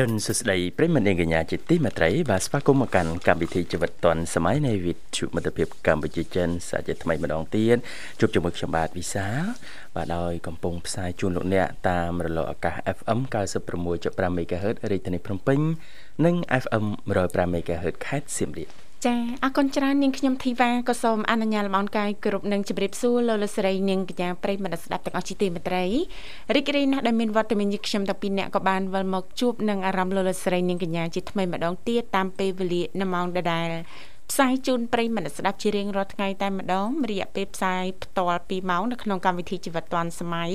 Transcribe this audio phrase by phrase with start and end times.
[0.00, 7.76] រិនសុស្ដីប្រិមត្តនាងកញ្ញាជាទីមេត្រីបាទស្វាគមន៍មកកាន់កម្មវិធីជីវិតឌွန်សម័យនៃវិទ្យុមិត្តភាពកម្ពុជាចិនសាជាថ្មីម្ដងទៀត
[8.20, 9.26] ជួបជាមួយខ្ញុំបាទវិសា
[9.94, 13.20] បាទដោយកំពុងផ្សាយជូនលោកអ្នកតាមរលកអាកាស FM
[13.76, 15.60] 96.5 MHz រាជធានីភ្នំពេញ
[16.24, 16.84] និង FM
[17.22, 25.84] 105 MHz ខេត្តសៀមរាប ចាអរគុណច្រើននាងខ្ញុំធីវ៉ាក៏សូមអនុញ្ញាតលំអរកាយគ្រប់នឹងជម្រាបសួរលោកលស្រីនាងកញ្ញាប្រិយមិត្តស្ដាប់ទាំងអស់ជាទីមេត្រី
[26.54, 33.68] រីករាយណាស់ដែលមានវត្តមានយើងខ្ញុំតាពីអ្នកក៏បានវិលមកជួបនឹងអារម្មណ៍លោកលស្រីនាងកញ្ញាជាថ្មីម្ដងទៀតតាមពេលវេលានៅម៉ោងដដែល
[34.30, 40.52] ផ្សាយជូនប្រិយមិត្តស្ដាប់ជារៀងរាល់ថ្ងៃតែម្ដងរយៈពេលផ្សាយផ្ទាល់2ម៉ោងនៅក្នុងកម្មវិធីជីវិតឌွန်សម័យ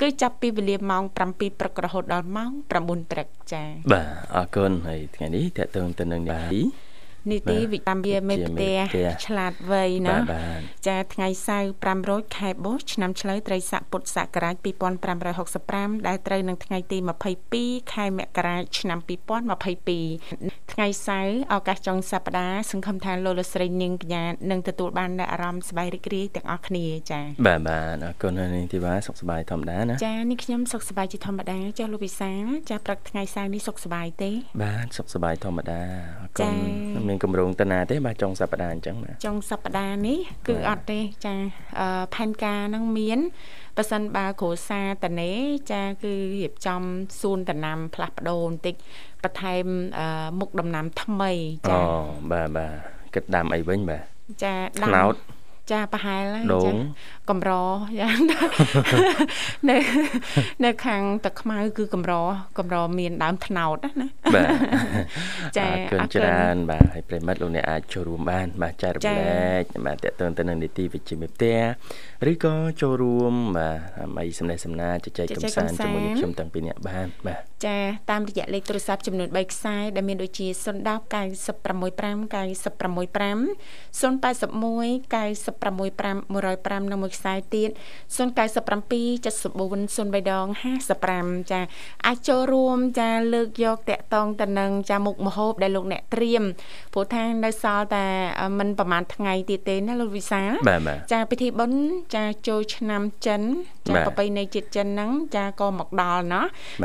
[0.00, 6.87] គឺចាប់ពីវេលាម៉ោង7ព្រឹករហូតដល់ម៉ោង9ព្រឹកចា៎បាទអរគុណហើយថ្ងៃនេះតើតើទៅនឹងនេះ
[7.32, 8.78] នីតិវិកម្មវាមេផ្ទះ
[9.26, 10.16] ឆ្លាតវៃណា
[10.88, 14.56] ចាថ្ងៃសៅរ៍5រោចខែបុស្សឆ្នាំឆ្លូវត្រីស័កពុទ្ធសករាជ
[15.36, 16.98] 2565ដែលត្រូវនឹងថ្ងៃទី
[17.46, 32.32] 22ខែមករាឆ្នាំ2022ថ្ងៃសៅរ៍ឱកាសចុងសប្តាហ៍សង្ឃឹមថាលោកលស្រីនាងកញ្ញានឹងទទួលបាននូវអារម្មណ៍សប្បាយរីករាយទាំងអស់គ្នាចាបាទបាទអរគុណនាងធីវ៉ាសុខសប្បាយធម្មតាណាចានេះខ្ញុំសុខសប្បាយជាធម្មតាចាលោកវិសា
[32.70, 34.30] ចាព្រឹកថ្ងៃសៅរ៍នេះសុខសប្បាយទេ
[34.62, 35.80] បាទសុខសប្បាយធម្មតា
[36.20, 36.52] អរគុណ
[37.08, 41.34] មានគម្រោងតាណាទេបាទចុងសប្តាហ៍អញ្ចឹងបាទចុងសប្តាហ៍នេះគឺអត់ទេចា
[42.14, 43.18] ផែនការហ្នឹងមាន
[43.76, 45.30] ប៉ះសិនបើគ្រួសារតនេ
[45.72, 46.82] ចាគឺរៀបចំ
[47.20, 48.74] សួនដំណាំផ្លាស់ប្ដូរបន្តិច
[49.22, 49.64] បន្ថែម
[50.40, 51.32] មុខដំណាំថ្មី
[51.68, 51.82] ចាអូ
[52.32, 52.72] បាទបាទ
[53.14, 54.02] គិតដាំអីវិញបាទ
[54.44, 55.14] ចាដាំថ្នោត
[55.72, 56.24] ចាប្រហែល
[56.66, 56.72] ចា
[57.30, 57.50] កំរ
[58.00, 58.18] យ៉ាង
[59.68, 59.76] នៅ
[60.64, 62.12] នៅខាងទឹកខ្មៅគឺកំរ
[62.58, 64.52] កំរមានដើមថ្នោតណាបាទ
[65.58, 71.58] ចាអរគុណច្រើនបាទហើយប្រិមិត្តលោកអ្នកអាចចូលរួមបាន បាទចែករំលែកបាទតេតើទៅនឹងនីតិវិជ្ជាមេផ្ទះ
[72.30, 77.76] ឬក៏ចូលរួមបាទដើម្បីសំណេះសំណាលជជែកកំសាន្តជាមួយនឹងខ្ញុំតាំងពីអ្នកបានបាទចា
[78.10, 81.88] តាមរយៈលេខទូរស័ព្ទចំនួន3ខ្សែដែលមានដូចជា010 965
[82.34, 83.38] 965
[84.00, 87.70] 081 965 105និងមួយខ្សែទៀត
[88.16, 88.18] 097
[89.26, 90.46] 74 03ដង
[90.98, 91.60] 55ចា
[92.06, 96.42] អាចចូលរួមចាលើកយកតកតងតនឹងចាមុខមហូបដែលលោកអ្នកត្រៀម
[96.92, 98.06] ព្រោះថានៅសល់តែ
[98.58, 100.50] មិនប្រហែលថ្ងៃទៀតទេណាលោកវិសាល
[101.12, 101.80] ចាពិធីបុណ្យ
[102.16, 103.42] ចាចូលឆ្នាំចិន
[103.88, 106.44] ចាប្រពៃណីជាតិចិនហ្នឹងចាក៏មកដល់ណោះ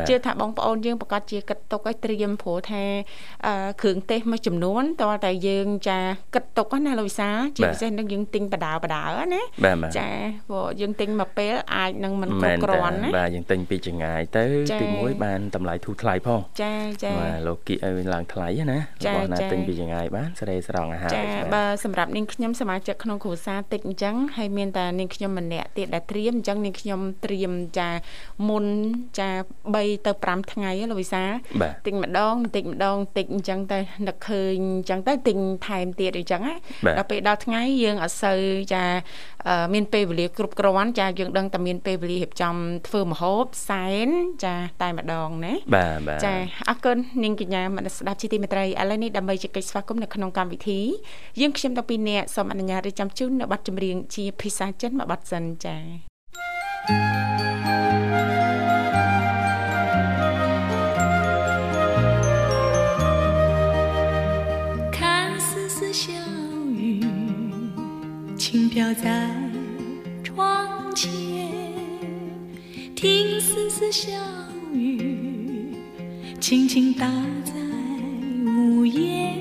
[0.10, 2.84] ជឿថាបងប្អូនយើងប្រកាសជាគិតទុកឲ្យត្រៀមព្រោះថា
[3.82, 6.00] គ្រឿងទេសមួយចំនួនតើតែយើងចា
[6.36, 9.04] គិតទុកណាលោកវិសាជាពិសេសនឹងយើងទិញបដាបដា
[9.34, 9.42] ណា
[10.00, 10.10] ចា
[10.50, 14.46] ព្រោះយើងទិញមកពេលអាចនឹងមិនគ្រប់គ្រាន់ណាបាទយើងទិញពីចងាយទៅ
[14.82, 27.90] ទី1បានតម្លៃធូរថ្លៃផងចាចាបាទលោកគីឲ្យឡើងថ្លៃណារបស់ណាទិញពីចងាយបានស្រីស្រង់អាហារចាបាទសម្រាប់នាងខ្ញុំសមាជិកក្នុងគ្រួសារតិចអញ្ចឹងហើយមានតែនាងខ្ញុំម្នាក់ទៀតដែលត្រៀមអញ្ចឹងនាងខ្ញុំត្រៀមចា
[28.50, 28.66] មុន
[29.20, 29.30] ចា
[29.72, 31.24] 3ទៅ5ថ្ងៃលោកវិសា
[31.86, 35.38] ទិញម្ដងបន្តិចម្ដងតិចអញ្ចឹងទៅនឹកឃើញអញ្ចឹងទៅទិញ
[35.68, 36.56] ថែមទៀតអញ្ចឹងណា
[36.98, 38.40] ដល់ពេលដល់ថ្ងៃយើងអត់សូវ
[38.74, 38.84] ចា
[39.74, 42.56] មានពេលវេលាគ្រប់គ្រាន់ចាយើងដឹងតែមានពេលវេលារៀបចំ
[42.88, 44.10] ធ្វើម្ហូបសែន
[44.46, 46.34] ចាតែម្ដងណាបាទបាទចា
[46.70, 50.82] អរគុណនាងកញ្ញាមនស្ដាប់ជាទីមេត្រីឥឡូវនេះដើម្បីជែកស្វាគមន៍នៅក្នុងកម្មវិធី
[51.42, 55.78] យើងខ្ញុំតាំងពីអ្នកសូមអនុញ្ញាតរៀបចំជូននៅប័ណ្ណចម្រៀងជាភាសាចិនមួយប័ណ្ណសិនចា
[68.54, 69.28] 轻飘在
[70.24, 71.10] 窗前，
[72.96, 74.12] 听丝丝小
[74.72, 75.76] 雨
[76.40, 77.08] 轻轻打
[77.44, 77.52] 在
[78.46, 79.40] 屋檐，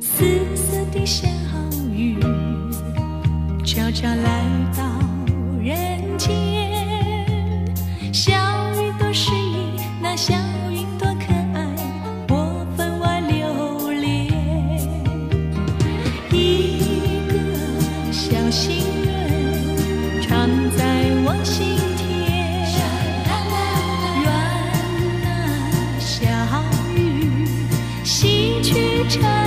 [0.00, 0.24] 丝
[0.56, 1.28] 丝的小
[1.92, 2.18] 雨
[3.62, 4.42] 悄悄来
[4.74, 4.82] 到
[5.62, 6.32] 人间。
[8.10, 8.32] 小
[8.80, 10.34] 雨都是你那小
[29.22, 29.45] change.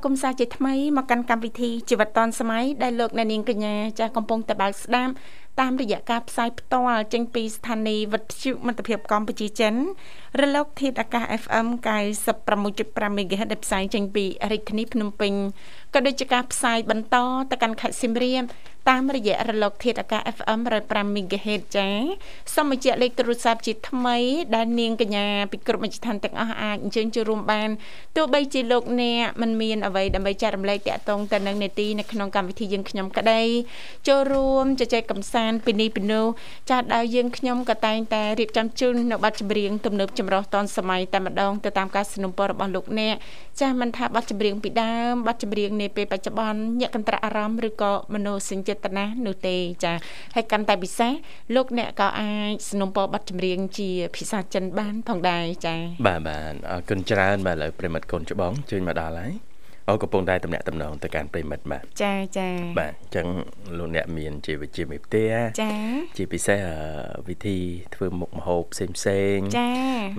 [0.00, 5.12] ស្វាគមន៍សាជាថ្មីមកកាន់កម្មវិធីជីវិតឌុនសម័យដែលលោកអ្នកនាងកញ្ញាចាស់កំពុងតែបើកស្ដាប់
[5.60, 9.74] តាមរយៈការផ្សាយផ្ទាល់ចេញពីស្ថានីយ៍វិទ្យុមិត្តភាពកម្ពុជាចិន
[10.40, 11.66] រលកធាតុអាកាស FM
[12.26, 15.32] 96.5 MHz ដែលផ្សាយចេញពីរាជធានីភ្នំពេញ
[15.93, 17.15] ក៏ដូចជាការផ្សាយបន្ត
[17.51, 18.43] ទៅកាន់ខេត្តសៀមរាប
[18.91, 21.87] តាមរយៈរលក ធាតុអាកាស FM 105 MHz ចា
[22.53, 24.17] សូមបញ្ជាក់លេខទូរស័ព្ទជាថ្មី
[24.55, 27.69] ដែលនាងកញ្ញាពីគ្រប់មជ្ឈដ្ឋានទាំងអស់អាចអញ្ជើញចូលរួមបាន
[28.15, 33.41] ទោះបីជាលោកអ្នកមិនមានអ្វីដើម្បីចែករំលែកតាក់ទងទៅនឹងនេតិនៅក្នុងកម្មវិធីយើងខ្ញុំក្តី
[34.07, 36.25] ចូលរួមជជែកកម្សាន្តពីនេះពីនោះ
[36.69, 43.15] ចាស់ដល់យើងខ្ញុំក៏តែងតែរៀបចំជូននៅប័ណ្ណចម្រៀងទំនើបចម្រុះតនសម័យតែម្ដងទៅតាមការสนับสนุนរបស់លោកអ្នក
[43.59, 49.93] ចាស់មិនថាប័ណ្ណចម្រៀងពីដើមប័ណ្ណចម្រៀង នាពេលបច្ចុប្បន្នញាក់កន្ត្រាក់អារម្មណ៍ឬក៏មនោសញ្ចេតនានោះទេចា
[50.35, 51.11] ហើយកាន់តែពិសេស
[51.55, 55.75] លោកអ្នកក៏អាចสนับสนุนប័ណ្ណចម្រៀងជាភាសាចិនបានផងដែរចា
[56.07, 59.48] បាទបាទអរគុណច្រើនបាទឥឡូវប្រិមិត្តកូនច្បងជើញមកដល់ហើយ
[59.90, 62.48] អូកំពុងតែតំណាក់តំណងទៅកាន់ប្រិមិត្តបាទចាចា
[62.78, 63.26] បាទអញ្ចឹង
[63.78, 65.32] លោកអ្នកមានជាវិជាមេផ្ទះ
[65.62, 65.72] ចា
[66.16, 66.60] ជាពិសេស
[67.28, 67.58] វិធី
[67.94, 69.70] ធ្វើមុខម្ហូបផ្សេងផ្សេងចា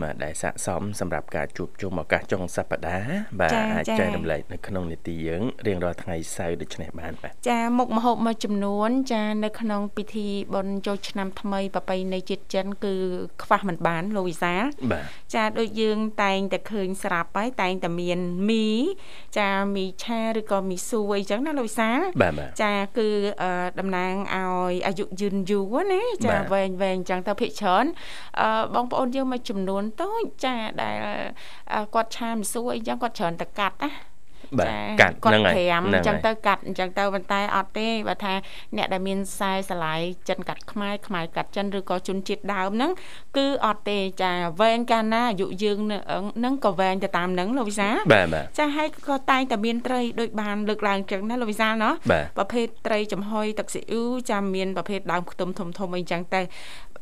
[0.04, 12.96] បាទដែលស័កសមសម្រាប់ការជួបជុំឱកាសចុងសប្តាហ៍បាទអាចចែករំលែកនៅក្នុងនីតិយើងរៀងរាល់ថ្ងៃសៅរ៍ដូចនេះបានបាទចាមុខម្ហូបមួយចំនួន ចានៅក្នុងពិធីបុណ្យចូលឆ្នាំថ្មីប្រពៃណីជាតិចិនគឺ
[13.44, 14.54] ខ្វះមិនបានលោកវិសា
[14.92, 18.20] បាទចាដូចយើងតែងតែឃើញស្រាប់ហើយតែងតែមាន
[18.50, 18.68] មី
[19.38, 21.90] ចាមីឆាឬក៏មីស៊ូអីចឹងណាលោកវិសា
[22.62, 23.10] ចាគឺ
[23.80, 27.86] តំណាងឲ្យអាយុយឺនយូរណាចាវែងវែងចឹងទៅភិកច្រើន
[28.75, 30.98] បងប្អូនយើងមួយចំនួនតូចចាដែល
[31.94, 33.91] គាត់ឆាមីស៊ូអីចឹងគាត់ច្រើនតែកាត់ណា
[34.60, 38.34] បាទកាត់ហ្នឹងហើយ5អញ្ចឹងទៅកាត់អញ្ចឹងទៅប៉ុន្តែអត់ទេបើថា
[38.77, 42.91] អ្នកដែលមានខ្សែស្រឡាយចិនកាត់ខ្មែរខ្មែរកាត់ចិនឬក៏ជនជាតិដើមហ្នឹង
[43.38, 44.31] គឺអត់ទេចា
[44.62, 45.77] វែងកាលណាអាយុយើង
[46.46, 51.93] នឹងក៏វែងទៅតាមហ្នឹងលោកវិសាបាទបាទចាហើយក៏តែងតែមានត្រីដូចបានលើកឡើងចឹងណាលោកវិសាណោះ
[52.38, 56.41] ប្រភេទត្រីចំហុយទឹកស៊ីអ៊ូចាមានប្រភេទដើមខ្ទឹមធំធំអីចឹងទៅ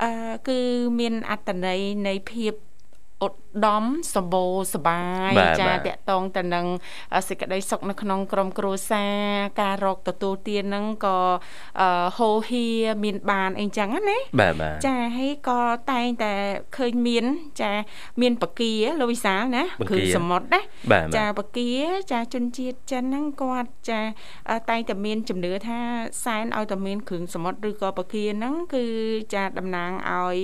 [0.03, 0.11] អឺ
[0.47, 0.59] គឺ
[0.99, 2.53] មានអត្តន័យនៃភាព
[3.25, 3.83] ឧត្តម
[4.15, 6.65] សម្បូរសបាយចាតកតងទៅនឹង
[7.27, 9.15] សេចក្តីសុខនៅក្នុងក្រុមគ្រួសារ
[9.61, 11.17] ការរកទទួលទានហ្នឹងក៏
[12.17, 12.65] ហូហៀ
[13.03, 15.61] មានបានអីចឹងណាបាទបាទចាហើយក៏
[15.91, 16.33] តែងតែ
[16.77, 17.25] ឃើញមាន
[17.61, 17.71] ចា
[18.21, 20.61] មានបកាលោកវិសាលណាគ្រឿងសមុទ្រណា
[21.17, 21.69] ចាបកា
[22.11, 24.01] ចាជនជាតិចិនហ្នឹងគាត់ចា
[24.69, 25.79] តែងតែមានជំនឿថា
[26.23, 28.85] សែនឲ្យតែមានគ្រឿងសមុទ្រឬក៏បកាហ្នឹងគឺ
[29.35, 30.37] ចាតំណាងឲ្យ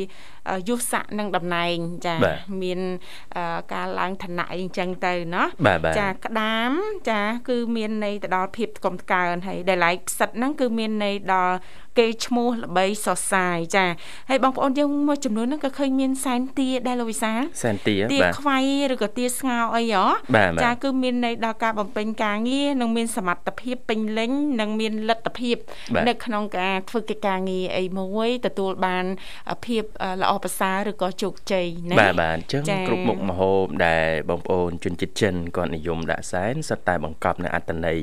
[0.70, 2.16] យុស័កនិងតំណែងចា
[2.66, 2.80] មាន
[3.74, 5.48] ការឡើងឋានៈអីចឹងទៅណោះ
[6.00, 6.72] ចាក្តាម
[7.10, 11.56] ចាគឺមានន័យទៅដល់ភាពកំតកើនហើយដែលឡែកផ្សិតហ្នឹងគឺមានន័យដល់
[12.00, 13.86] គេឈ្មោះល្បីសរសើរចា
[14.30, 17.32] ហើយបងប្អូនយើងមួយចំនួនហ្នឹងក៏ឃើញមានសែនទាដែរលោកវិសា
[17.64, 18.58] សែនទាទាខ្វៃ
[18.94, 20.06] ឬក៏ទាស្ងោអីហ៎
[20.64, 25.58] ចាគឺមានន័យដល់ការបំពេញការងារនិងមានសមត្ថភាពពេញលេញនិងមានលទ្ធភាព
[26.08, 29.06] នៅក្នុងការធ្វើកិច្ចការងារអីមួយទទួលបាន
[29.66, 29.84] ភាព
[30.22, 37.98] ល្អប្រសើរឬក៏ជោគជ័យណាបាទបាទអញ្ចឹងគ្រប់មុខម្ហូបដែលបងប្អូនជនជាតិចិនគាត់និយមដាក់សែនសុទ្ធតែបង្កប់នៅអត្តន័យ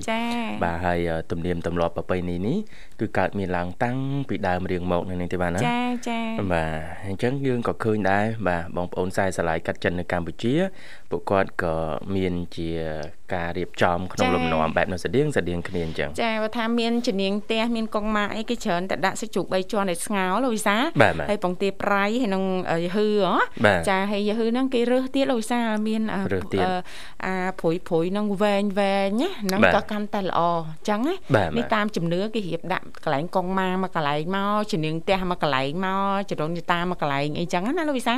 [0.62, 0.98] បាទហើយ
[1.30, 2.58] ទំនៀមទម្លាប់ប្រពៃណីនេះ
[3.02, 3.96] គឺកើតមានឡើងតាំង
[4.28, 6.20] ពីដើមរៀងមកនៅនេះទេបាទណាចាចា
[6.52, 6.70] បាទ
[7.08, 10.54] អញ្ចឹងយើងក៏ឃើញដែរបាទបងប្អូនខ្សែស្រឡាយកាត់ចិននៅកម្ពុជា
[11.10, 11.76] ពួកគាត់ក៏
[12.16, 12.70] មានជា
[13.34, 20.76] ការរៀបចំក្នុងលំនាំបែបនោះស្តៀងស្តៀងគ្នាអញ្ចឹងចាបើថាមានជំនាញផ្ទះមានកងម៉ាអីគេច្រើនតែដាក់សាច់ជ្រូក3ជាន់ឲ្យស្ងោរលោកវិសា
[21.30, 22.44] ហើយពងទាប្រៃហើយនឹង
[22.84, 23.08] យហឺ
[23.88, 31.14] ចាហើយយហឺហ្នឹងគេរើសទៀតលោកវិសាមានអាព្រួយព្រួយហ្នឹងវែងវែងណាហ្នឹងក៏កាន់តែល្អអញ្ចឹងណា
[31.56, 38.16] នេះតាមជំនឿគេរៀបដាក់កន្លែងកងម៉ាមកកន្លែងមកជំនាញផ្ទះមកកន្លែងមកចរងយតាមកកន្លែងអីចឹងណាលោកវិសា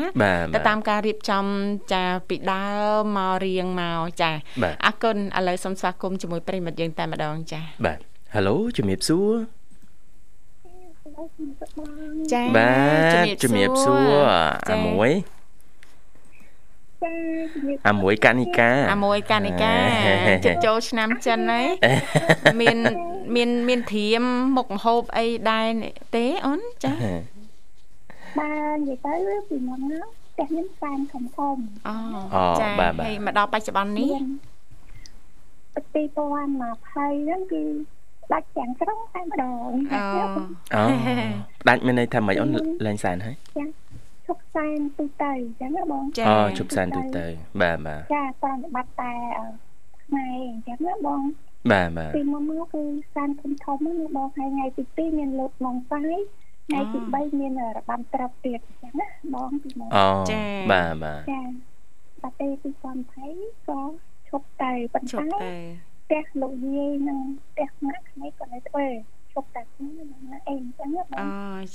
[0.55, 1.45] ទៅតាមការរៀបចំ
[1.93, 2.67] ចាពីដើ
[3.01, 4.31] មមករៀងមកចា
[4.85, 7.99] អរគុណឥឡូវសូមស្វាគមន៍ជាមួយប្រិមិត្តយើងតែម្ដងចាបាទ
[8.35, 9.33] Halo ជំរាបសួរ
[12.33, 12.75] ចាបា
[13.13, 14.11] ទជំរាបសួរ
[14.71, 15.11] អាមួយ
[17.89, 19.73] អាមួយកនិកាអាមួយកនិកា
[20.47, 21.67] ចិត្តចូលឆ្នាំចិនហើយ
[22.61, 22.77] មាន
[23.37, 24.23] មានមានធៀម
[24.57, 25.67] មុខម្ហូបអីដែរ
[26.15, 26.93] ទេអូនចា
[28.39, 31.57] បាទនិយាយទៅពីមុនហ្នឹងផ្ទះមានសានធំធំ
[31.89, 31.95] អូ
[32.61, 32.69] ចា
[33.05, 34.21] ហើយមកដល់បច្ចុប្បន្ននេះ2020
[36.91, 37.63] ហ្នឹងគឺ
[38.33, 40.03] ដាច់ទាំងស្រុងតែម្ដងអូ
[40.75, 40.85] អូ
[41.69, 42.51] ដាច់មានន័យថាម៉េចអូន
[42.87, 43.65] លែងសែនហើយចា
[44.27, 47.27] ឈប់សែនទូទៅអញ្ចឹងណាបងអូឈប់សែនទូទៅ
[47.63, 49.13] បាទបាទចាប្រតិបត្តិតែ
[50.05, 51.21] ខ្មែរអញ្ចឹងណាបង
[51.73, 52.83] បាទបាទពីមុនមកគឺ
[53.15, 56.15] សែនធំធំណាបងហើយថ្ងៃទី2មានលោកម៉ងសាយ
[56.67, 61.43] ថ្ងៃទី3មានរបាំត្រាប់ទៀតអញ្ចឹងណាបងពីមុនអូចាបាទបាទចា
[62.23, 62.53] តែពេល
[63.11, 63.81] 2020ក៏
[64.29, 65.19] ឈប់តែប៉ុន្តែ
[66.05, 68.87] ផ្ទះលោកយាយនិងផ្ទះម៉ាក់ក្មេងគាត់នៅធ្វើ
[69.33, 69.89] ជប់តែខ្ញុំ
[70.31, 71.29] ណាអីអញ្ចឹងណាបងអូ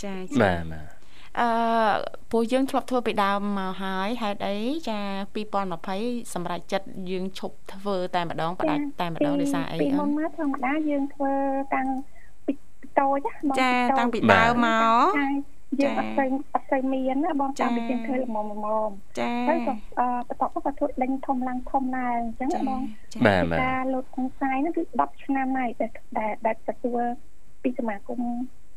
[0.03, 0.98] ចាចាបាទបាទ
[1.39, 1.49] អឺ
[2.31, 4.57] ពួកយើងធ្លាប់ធ្វើពីដើមមកហើយហេតុអី
[4.89, 4.99] ចា
[5.65, 11.31] 2020សម្រាប់ចិត្តយើងឈប់ធ្វើតែម្ដងផ្ដាច់តែម្ដងដោយសារអីពីអូមុននមកធម្មតាយើងធ្វើ
[11.75, 11.87] តាំង
[12.45, 12.53] ពី
[12.99, 15.27] តូចណាបងចាតាំងពីបាទដើមមកចា
[15.81, 22.81] យើងអត់ស្ូវអត់ស្ូវមានណាបងចាតាំងពីយើងធ្វើល្មមល្មមចាហើយក៏អឺបន្ទាប់មកក៏ធ្វើដេញធំឡើងធំឡើងអញ្ចឹងណាបង
[23.13, 27.01] ចាបាទបាទការលោតក្នុងខ្សែហ្នឹងគឺ10ឆ្នាំហើយដែលដែលដែលទទួល
[27.63, 28.21] ពីសមាគម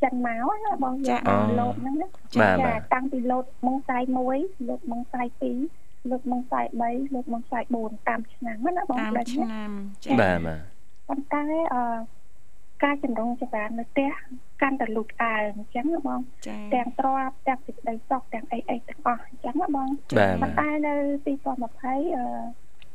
[0.02, 2.06] ចិនមកណាបងចាយើងបានលោតហ្នឹងណា
[2.40, 5.22] បាទចាបាទតាំងពីលោតមុងខ្សែ1លោតមុងខ្សែ
[5.68, 9.72] 2លោតមុងខ្សែ3លោតមុងខ្សែ4តាមឆ្នាំណាបងតាមផ្លេចឆ្ណានាម
[10.04, 10.60] ចាបាទបាទ
[11.08, 11.42] ប៉ុន្តែ
[11.74, 11.82] អឺ
[12.84, 14.10] ការចម្រុងចម្រើននៅផ្ទះ
[14.62, 20.94] កាន់តែលូតអើអញ្ចឹងណាបងចាទាំងទ្របទាំងសេចក្តីសុខទាំងអីអីទាំងអស់អញ្ចឹងណាបងបាទប៉ុបាទន្តែនៅ
[21.26, 22.24] 2020អឺ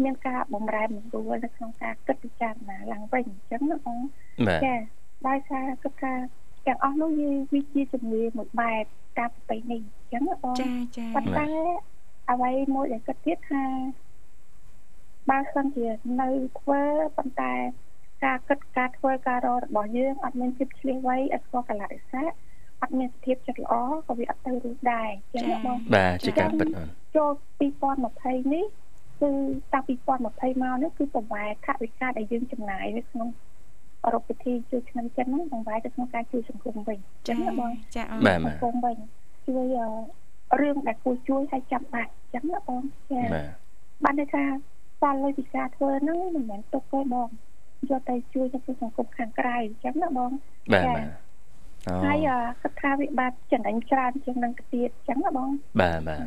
[0.03, 3.99] មានការបំរែបំរួលនៅក្នុងការគិតពិចារណាឡើងវិញអញ្ចឹងណាបង
[4.47, 4.75] បាទចា
[5.27, 6.13] ដោយសារគិតថា
[6.67, 8.83] ទាំងអស់នោះវាវាជាជំនឿមួយបែប
[9.17, 11.47] តាមប្រពៃណីអញ្ចឹងណាបងចាចាប៉ុន្តែ
[12.31, 13.63] អ្វីមួយដែលគិតទៀតថា
[15.29, 15.87] បើសិនជា
[16.21, 16.81] នៅធ្វើ
[17.17, 17.53] ប៉ុន្តែ
[18.25, 22.29] ការគិតការធ្វើការរករបស់យើងអត់មានភាពឆ្លៀសវៃអត់ស្គាល់កលៈទេសៈ
[22.81, 23.73] អត់មានសភាពចិត្តល្អ
[24.07, 27.31] ក៏វាអត់ទៅរួចដែរអញ្ចឹងណាបងបាទជាការពិតអូនចូល
[27.87, 28.65] 2020នេះ
[29.21, 29.29] គឺ
[29.73, 33.29] តាំងពី2020មកនេះគឺប្រវែថវិកាដែលយើងចំណាយនៅក្នុង
[34.05, 38.97] អរុបពិធីជួយឆ្នាំចិនហ្នឹងប្រវែទៅក្នុងការជួយសង្គមវិញអញ្ចឹចាងណាបងចាអូនបាទសង្គមវិញ
[39.47, 43.49] ជួយអឺរឿងដែលគួរជួយឲ្យចាំបាច់អញ្ចឹងណាបងចាបាទ
[44.03, 44.43] បានន័យថា
[45.01, 47.29] សល់លុយពីការធ្វើហ្នឹងមិនមែនទុកទេបង
[47.89, 50.31] យកទៅជួយទៅសង្គមខាងក្រៅអញ្ចឹងណាបង
[50.73, 51.07] បាទបាទ
[51.87, 55.49] អូហើយអឺគាត់ថាវាបាទចំណេញច្រើនជាងនឹងទៅទៀតអញ្ចឹងណាបង
[55.81, 56.19] បាទបាទ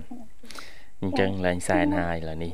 [1.03, 2.53] អញ្ចឹងឡើងសែនហើយឡើយនេះ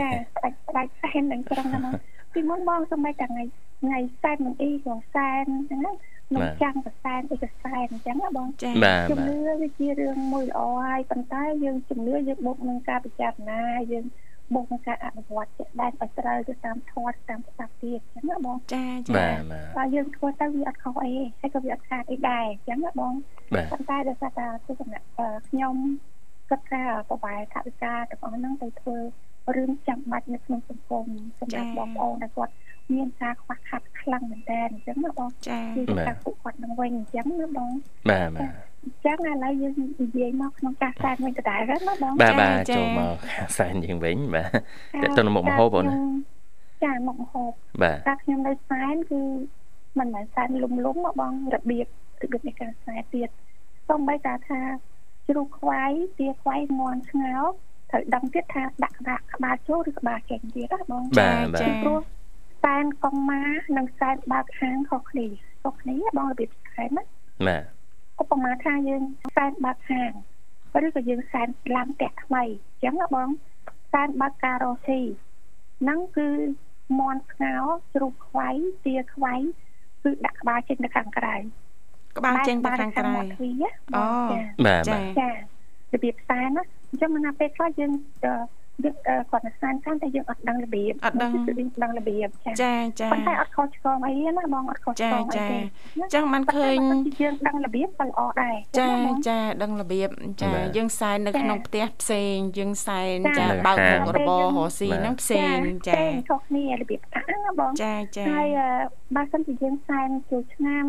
[0.00, 1.94] ចាផ្ដាច់ផ្ដាច់សែននឹងត្រង់ហ្នឹង
[2.32, 3.44] ពីមុនបងសម័យតែថ្ងៃ
[3.84, 5.92] ថ្ងៃសែនមិនអីក៏សែនអញ្ចឹងណា
[6.34, 13.62] នំចាំងក៏សែនអីក៏សែនអញ្ចឹងណាបងចាបាទជំបាទនឿវាជារឿងមួយល្អហើយប៉ុន្តែយើងជំនឿយើងបូកនឹងការពិចារណា
[13.92, 14.04] យើង
[14.54, 23.12] បូកនឹងការអនុវត្តជាក់ដែនឲ្យត្រូវទៅតាមធម៌តាមស្ដាប់ទៀតអញ្ចឹងណាបងចាចាបាទបាទបើយើងធ្វើទៅវាអត់ខុសអីទេហើយក៏វាអត់ខាតអីដែរអញ្ចឹងណាបង
[23.54, 25.76] បាទប៉ុន្តែដោយសារតែទស្សនៈអឺខ្ញុំ
[26.50, 28.96] គិតថាប្របែថវិកាទាំងអស់ហ្នឹងទៅធ្វើ
[29.56, 31.06] រឿងចាំបាច់នៅក្នុងសង្គម
[31.38, 32.52] សម្រាប់បងប្អូនដែលគាត់
[32.94, 37.70] មានការខ្វះខាតខ្លាំងមែនតើអញ្ចឹងណាបងចាគឺការពួកគាត់នឹងវិញអញ្ចឹងណាបង
[38.10, 38.52] បាទបាទ
[38.84, 39.72] អញ្ចឹងឥឡូវយើង
[40.02, 43.16] និយាយមកក្នុងការសែនវិញដដែលហ្នឹងណាបងបាទបាទចូលមក
[43.58, 45.96] សែនយើងវិញបាទតើតើមុខមហូបអូនណា
[46.84, 49.20] ចាមុខមហូបបាទតែខ្ញុំនៅសែនគឺ
[49.98, 51.86] មិនមែនសែនលំលំមកបងរបៀប
[52.22, 53.28] របៀបនៃការសែនទៀត
[53.88, 54.60] សូម្បីតែថា
[55.28, 55.82] ជ្រូកខ្វៃ
[56.18, 57.44] ទាខ្វៃងន់ស្ងោរ
[57.94, 62.00] ត្រូវដឹងទៀតថាដាក់ក្បាលក្បាលចូលឬក្បាលចេញទៀតណាបងបាទបាទព្រោះ
[62.62, 63.44] សែនកងម៉ា
[63.76, 65.26] និងសែនបើកហាងខុសគ្នា
[65.62, 67.04] ខុសគ្នាបងរបៀបសែនណា
[67.48, 67.62] បាទ
[68.22, 69.02] ឧបមាថាយើង
[69.36, 70.12] សែនបើកហាង
[70.84, 73.28] ឬក៏យើងសែនឡើងផ្ទះថ្មីអញ្ចឹងណាបង
[73.92, 75.00] សែនបើកការ៉ូស៊ី
[75.80, 76.28] ហ្នឹងគឺ
[76.98, 78.48] មន់ស្ងោរជ្រូកខ្វៃ
[78.84, 79.34] ទាខ្វៃ
[80.02, 81.34] គឺដាក់ក្បាលចេញទៅខាងក្រៅ
[82.18, 83.64] ក្បាលចេញទៅខាងក្រៅមាត់ទ្វារ
[83.96, 85.34] អូចាបាទចាបាទចារ
[86.02, 87.92] បៀបសែនណា អញ្ចឹងមិនណាពេលខ្លះយើង
[88.24, 88.32] អឺ
[88.84, 95.58] យើងអឺគាត់ទៅសែនកាន់តែយើងអត់ដឹងរបៀបអត់ដឹងគឺយើងដឹងរបៀបចាចាចាប៉ុន្តែអត់ខុសឆ្គងអីណាបងអត់ខុសឆ្ចាគងអីចាទេ
[95.96, 100.08] អញ្ចឹងបានឃើញប៉ុន្តែបើសិនជាយើងដឹងរបៀបក៏ល្អដែរចាណាបងចាដឹងរបៀប
[100.40, 105.58] ចាបាទយើងសែននៅចាក្នុងផ្ទះផ្សេងយើងសែនចាចានៅបើកខាងមុខរបររកស៊ីបាទហ្នឹងផ្សេង
[105.88, 108.68] ចាខុសគ្នារបៀបដាក់ណាបងចាចាហើយអឺ
[109.16, 110.86] បើសិនជាយើងសែនចូលឆ្នាំ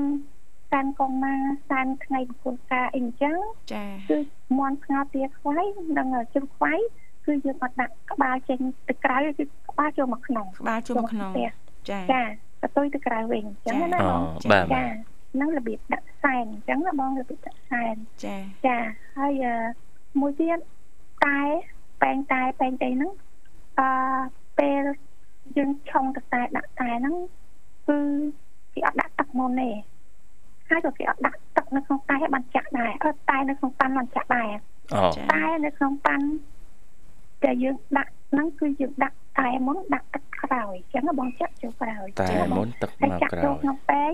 [0.76, 1.36] សែនកងម៉ា
[1.70, 3.36] សែនថ្ងៃមង្គលការអីអញ្ចឹង
[3.74, 4.18] ចាគឺ
[4.58, 5.58] មន់ស្ងោរទាខ្វៃ
[5.98, 6.74] និងជ្រូកខ្វៃ
[7.26, 11.50] គឺយើងអត់ដាក់ក្បាលចេញទៅក្រៅគឺក្បាលចូលមកក្នុងក្បាលជុំក្នុងផ្ទះ
[11.90, 12.24] ចាចា
[12.64, 14.94] កតុយទៅក្រៅវិញអញ្ចឹងណាអូបងបាទចាបាទ
[15.34, 18.78] ហ្នឹងរបៀបដាក់សែនអញ្ចឹងណាបងរបៀបដាក់សែនចាចា
[19.18, 19.56] ហើយអឺ
[20.20, 20.60] មួយទៀត
[21.26, 21.40] តែ
[22.02, 23.12] បែងតែបែងតែហ្នឹង
[23.80, 23.90] អឺ
[24.60, 24.84] ពេល
[25.58, 27.16] យើងឆុងទៅតែដាក់តែហ្នឹង
[27.88, 27.98] គឺ
[28.74, 29.70] គេអត់ដាក់ទឹកមុនទេ
[30.70, 34.48] ហើយក៏គេអត់ដាក់ទឹកនៅក្នុងតែបានចាក់ដែរអត់តែនៅក្នុងប៉ាន់បានចាក់ដែរ
[34.94, 36.26] អូតែនៅក្នុងប៉ាន់
[37.44, 44.14] ដែលយើងដាក់ហ្នឹងគឺយើងដាក់តែមុនដាក់ទឹកក្រោយអញ្ចឹងណាបងចាក់ចូលក្រោយតែចឹងណាបងមុនទឹកហើយមកចាក់ក្រោចូលយក្នុងពេង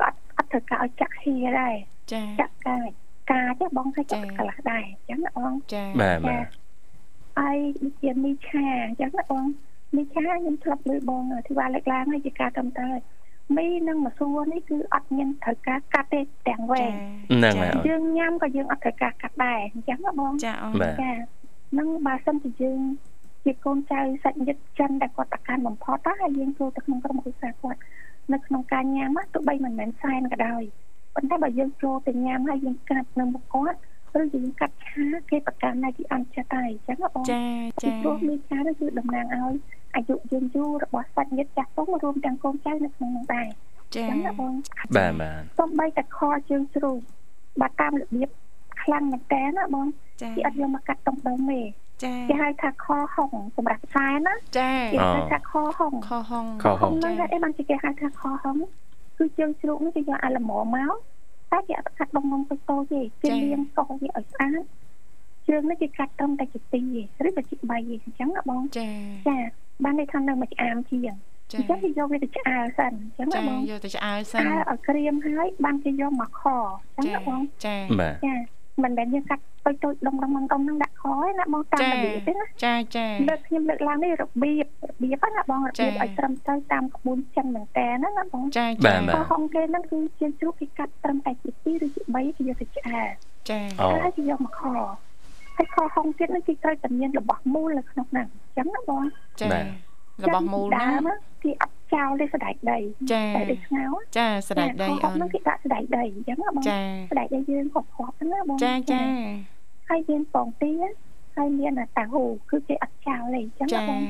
[0.00, 1.74] ក៏អត់អត់ត្រូវការឲ្យចាក់ហៀដែរ
[2.12, 2.90] ចាចាក់កាច
[3.30, 6.46] កាចទេបងឲ្យចាក់ចា៎កន្លះដែរអញ្ចឹងណាបងចាបាទបាទ
[7.38, 9.44] ហើយដូចជាមីឆាអញ្ចឹងណាបង
[9.96, 12.94] មីឆាខ្ញុំធ្លាប់លើបងធីវ៉ាលេខឡើងហើយជាការត្រឹមត្រូវ
[13.56, 16.92] មីនិងមសួរនេះគឺអត់មានត្រូវការកាត់ទេទាំងវែង
[17.32, 21.12] ហ្នឹងហើយអូនយើងញ៉ាំក៏យើងអត់ត្រូវការកាត់ដែរអញ្ចឹងណាបងចាអូនបាទចា
[21.72, 22.80] ហ្នឹងបើសិនជាយើង
[23.44, 27.80] ជាកូនចៅសាច់ញាតិចិនដែលគាត់ប្រកាន់បំផុតណាហើយយើងចូលទៅក្នុងក្រុមគ្រួសារគាត់
[28.32, 30.62] នៅក្នុងការញ៉ាំណាទោះបីមិនមែនសែនក៏ដោយ
[31.14, 33.78] ប៉ុន្តែបើយើងចូលទៅញ៉ាំហើយយើងកាត់នៅមុខគាត់
[34.18, 37.44] ឬយើងកាត់ឆាគេប្រកាន់នៅទីអន្តចិត្តហើយអញ្ចឹងណាបងចា
[37.82, 39.54] ចាព្រោះមានឆានេះគឺតំណាងឲ្យ
[39.94, 43.48] អាយុយឺនយូររបស់សាច់ញាតិចាស់ទុំរួមទាំងកូនចៅនៅក្នុងនោះដែរ
[43.94, 44.52] ចាអញ្ចឹងណាបង
[44.96, 46.18] បាទបាទសូម្បីតែខ
[46.50, 46.98] ជើងជ្រូក
[47.60, 48.28] បើតាមរបៀប
[48.82, 49.86] ខ្លាំងមែនតើណាបង
[50.22, 51.60] ចាគេអត់យកមកកាត់តុងដងទេ
[52.04, 58.56] ចាគេហៅថាខហុងសម្រាប់ខ្សែណាចាគេហៅថាខហុងខហុងខហុងហ្នឹងហើយអីបានជាគេហៅថាខហុង
[59.18, 60.94] គឺជើងជ្រូកនេះគេយកអាល្មមមក
[61.52, 64.62] តែគេអត់កាត់ដងនំតូចតូចទេគេលាងកោសវាឲ្យស្អាត
[65.48, 66.80] ជើងនេះគេកាត់ត្រឹមតែជា2ទេ
[67.26, 68.88] ឬក៏ជា3ទេអញ្ចឹងណាបងចា
[69.28, 69.38] ចា
[69.84, 71.14] បានន័យថានៅមួយឆ្អាមជាង
[71.52, 76.42] ចាអញ្ចឹងគេយកវាទៅឆ្អើរសិនអញ្ចឹងណាចាបងយកទៅឆ្អើរសិឆ្នអើរឲ្យក្រៀមហើយបានគេយកមកខ
[76.98, 78.34] អញ្ចឹងចាណាបងចាបាទចា
[78.84, 93.08] មិនមែនយើងកាត់តូចតូចដុំដុំដុំដុំហ្នឹងដាក់ខឯណាបងតាមរបៀបទេណាចាចាលើកខ្ញុំលើកឡើងនេះរបៀបរបៀបណាបងរបៀបឲ្យត្រឹមត្រូវតាមក្បួនចិនមែនតើណាណាបងចាបាទចាបាទខហុងគេហ្នឹងគឺជាជ្រូកគេកាត់ត្រឹមតែជា2ឬជា3គេយកទៅឆ្អើរ
[93.50, 94.62] ចាអូហើយគេយកមកខ
[95.56, 99.02] ហើយខហុងទៀតហ្នឹងគេត្រូវតែមានរបស់មូលនៅក្នុងហ្នឹងអញ្ចឹងណាបង
[99.40, 99.46] ចា
[100.24, 101.08] របស់មូលដើណាម
[101.44, 102.78] គេអត់ ចោលទេសដែកដី
[103.12, 109.02] ចាតែដូចស្ងោចាស្ដេចដីខហុអូងនហ្នឹងគេដាក់សដែកដីអញ្ចឹងណាបងចាសដែកដីយើងគ្រប់គ្រាប់ហ្នឹងណាបងចាចា
[109.88, 110.72] ហើយមានពងទា
[111.36, 114.00] ហើយមានតាហ៊ូគឺគេអត់ចោលទេអញ្ចឹងចាណាបង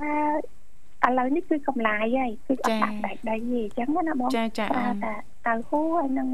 [0.00, 5.14] បើឥឡូវនេះគឺកម្លាយហើយគឺអត់ដាក់ដែកដីទេអញ្ចឹងណាបងចាចាប្រើអូនតែ
[5.46, 6.28] តាហ៊ូហើយនឹង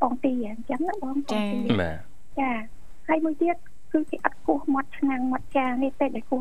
[0.00, 1.38] ពងទាអញ្ចឹងណាបងពងទា
[1.80, 1.98] បាទ
[2.40, 2.50] ចា
[3.08, 3.56] ហើយមួយទៀត
[3.92, 6.40] គឺគេអត់គោះមាត់ឆ្នាំងមាត់ចាននេះពេលដែលគោះ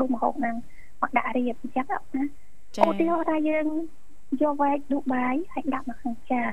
[0.00, 0.54] ដុំម្ហូបហ្នឹង
[1.02, 2.24] មកដាក់រៀបអញ្ចឹងណា
[2.78, 3.66] ចាឧទាហរណ៍ថាយើង
[4.42, 6.52] យកវែកដួសបាយហើយដាក់មកក្នុងចាន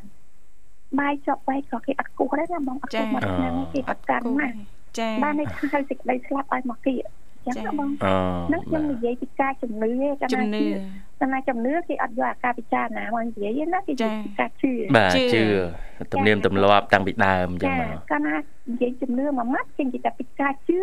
[1.00, 4.50] បាយជាប់វែកក៏គេអត់គោះដែរណាបងអត់គោះមាត់ឆ្នាំងគេអត់កាន់ណា
[5.00, 6.96] ចាបាននេះហៅសេចក្តីស្លាប់ឲ្យមកគៀ
[7.46, 8.14] អញ្ចឹងណាបងអូ
[8.48, 10.66] ហ្នឹងខ្ញុំនិយាយពីការជំនឿទេកាលជំនឿ
[11.20, 15.44] កាលណាជំនឿគេអត់យកអាការពិចារណាមកនិយាយទេណាគេនិយាយពីការជឿបាទជឿជឿ
[16.14, 18.36] ទំនៀមទម្លាប់តាំងពីដើមអញ្ចឹងចាមកកាលណា
[18.72, 20.80] និយាយជំនឿមួយម៉ាត់គេនិយាយតែពីការជឿ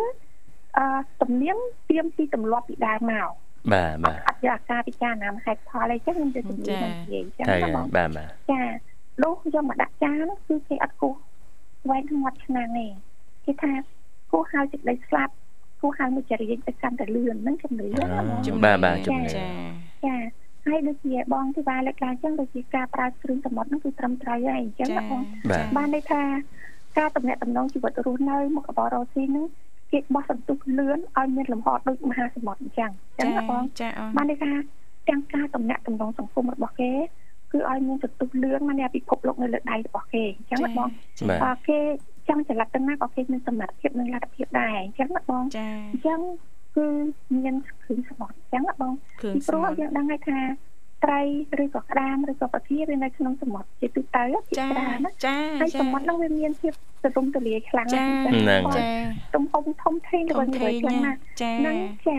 [0.79, 0.85] អឺ
[1.23, 1.57] ទំនៀម
[1.91, 3.31] ទៀមពីទម្លាប់ពីដើមមក
[3.73, 8.63] បាទបាទអត់យកអាការពិចារណាមកហេតុផលអីចឹងខ្ញុំយកជំនឿមកនិយាយចឹងហើយណាបងបាទបាទចា
[9.23, 10.15] លុះយកមកដាក់ចាន
[10.47, 11.15] គឺគេអត់គោះ
[11.91, 12.87] វែងមាត់ឆ្នាំងទេ
[13.45, 13.73] គេថា
[14.31, 15.33] គោះហើយសេចក្តីស្លាប់
[15.81, 19.47] គោះហើយមួយចរិយាទៅកាន់តែលឿនហ្នឹងជំនឿណាបងជំនឿបាទបាទជំនឿចា
[20.05, 20.17] ចា
[20.67, 26.23] ហើយដូចជាបងទីវាលើកឡើងចឹងដូចជាការប្រើគ្រឿងសមុទ្រហ្នឹងគឺត្រឹមត្រូវហើយអញ្ចឹងចាណាបងបាទបានន័យថា
[26.99, 29.47] ការតំណាក់តំណងជីវិតរស់នៅមុខរបររស់ស៊ីហ្នឹង
[29.93, 34.51] គេបោះសន្ទុះលឿនឲ្យមានលំហដូចមហាសមុទ្រអញ្ចឹងអញ្ចឹងចាណាបងចាអូនបានន័យថា
[35.09, 36.93] ទាំងការតំណាក់តំណងសង្គមរបស់គេ
[37.53, 40.89] គឺឲ្យមានសន្ទុះលឿនមកនៃពិភពលោកនៅលើដៃរបស់គេអញ្ចឹងណាបង
[41.29, 41.79] បាទបើគេ
[42.29, 46.21] ចង់ចល័តទៅណាក៏គេមានសមត្ថភាពនិងលទ្ធភាពដែរអញ្ចឹងណាបងចាអញ្ចឹង
[46.77, 46.87] គឺ
[47.37, 50.39] មានគ្រឿងសមុទ្រអញ្ចឹងណាបងគ្រឿងពីសព្រោះមុទ្រយើងដឹងហើយថា
[51.05, 51.21] ត្រី
[51.63, 56.73] ឬក៏ក្តាមឬក៏ប្រធាវានៅក្នុងសមុទ្រជាទូទៅភាគចាច្រើនណាចាហើយចាសមុទ្រហ្នឹងវាមានភាព
[57.05, 58.85] ទទុំទលាយខ្លាំងចាណាស់ហ្នឹងចា
[59.35, 62.19] ទំហំធំធេងធរបស់ំវាធេងខ្លាំងណាណាស់ចាហ្នឹងចា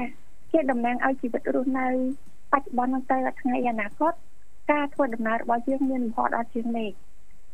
[0.51, 1.87] ជាតំណាងឲ្យជីវិតរស់នៅ
[2.51, 4.13] បច្ចុប្បន្នហ្នឹងទៅដល់ថ្ងៃអនាគត
[4.71, 6.91] ការធ្វើដំណើររបស់យើងមានលំហដល់ជាងនេះ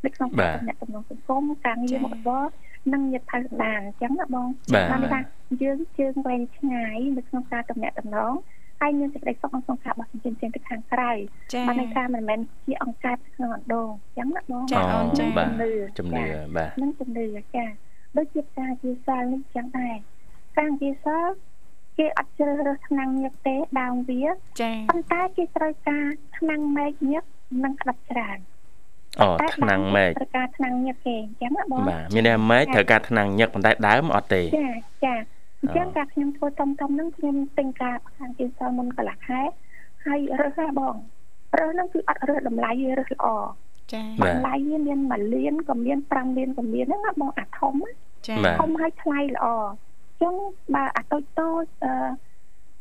[0.05, 2.45] នៅក្នុងបាទការតំណាក់តំណងសង្គមការងារមកបរ
[2.93, 5.19] និងញាតិថៅសន្តានអញ្ចឹងណាបងបាទបានន័យថា
[5.61, 8.33] យើងជើងវែងឆ្ងាយនៅក្នុងការតំណាក់តំណង
[8.79, 11.11] ហើយមានសេចក្តីសុខនៅក្នុងការបោះជំរំទៅខាងក្រៅ
[11.53, 16.23] ចាបានន័យថាមិនមែនជាអង្គការក្នុងអណ្ដូងអញ្ចឹងណាបងចាអូនចាបាទជំនឿជំនឿ
[16.57, 17.65] បាទនឹងជំនឿចា
[18.17, 19.95] ដូចជាផ្សារជាសាលនេះចឹងដែរ
[20.57, 21.29] ការជាសាល
[21.97, 24.23] គេអត់ជ្រើសរើសថ្នាំងញឹកទេដើមវា
[24.61, 26.05] ចាប៉ុន្តែគេត្រូវការ
[26.37, 27.23] ថ្នាំងមែកញឹក
[27.63, 28.37] និងក្តាប់ច្រើន
[29.21, 34.69] អូថ្នាំងមែកត្រូវការថ្នាំងញឹកគេអញ្ចឹងណាបងបាទមានន័យថាមែកត្រូវការថ្នាំងញឹកប៉ុន្តែដើមអត់ទេចា
[35.05, 35.15] ចា
[35.61, 39.41] អញ្ចឹងអូការខ្ញុំធ្វើតំតំហ្នឹងខ្ញុំទិញការខាងជាសាលមុនកន្លះខែ
[40.05, 40.95] ហើយរើសណាបង
[41.59, 43.27] រើសហ្នឹងគឺអត់រើសតម្លៃវារើសល្អ
[43.93, 47.91] ចាបាទតម្លៃវាមាន1លានក៏មាន5លានក៏មានហ្នឹងណាបងអាធំណា
[48.27, 50.35] ចាបាទធំហើយថ្លៃល្អអញ្ចឹង
[50.75, 51.91] បើអាតូចតូចអឺ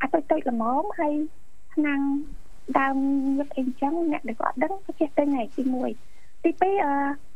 [0.02, 1.14] អាតូចតូចល្មមហើយ
[1.74, 2.00] ឆ្នាំង
[2.78, 2.96] ដើម
[3.38, 5.62] ញឹកអីអញ្ចឹងអ្នកដែលគាត់ដឹងក៏ចេះទិញហើយទី
[6.04, 6.92] 1ទី2អឺ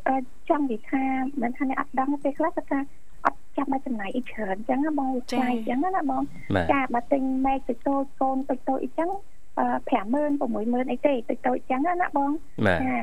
[0.06, 0.14] អឺ
[0.48, 1.02] ចង់និយាយថា
[1.42, 2.78] មិនថាអ្នកអត់ដឹងទេខ្លះគាត់ថា
[3.24, 6.22] អត់ចាំបាច់ចំណាយអីច្រើនអញ្ចឹងណាបងវាថ្លៃអញ្ចឹងណាបង
[6.54, 9.10] បាទចាបើទិញម៉ែតូចតូចកូនតូចតូចអីចឹង
[9.58, 12.30] អឺ50000 60000អីទេតូចតូចអញ្ចឹងណាបង
[12.66, 12.96] បាទចា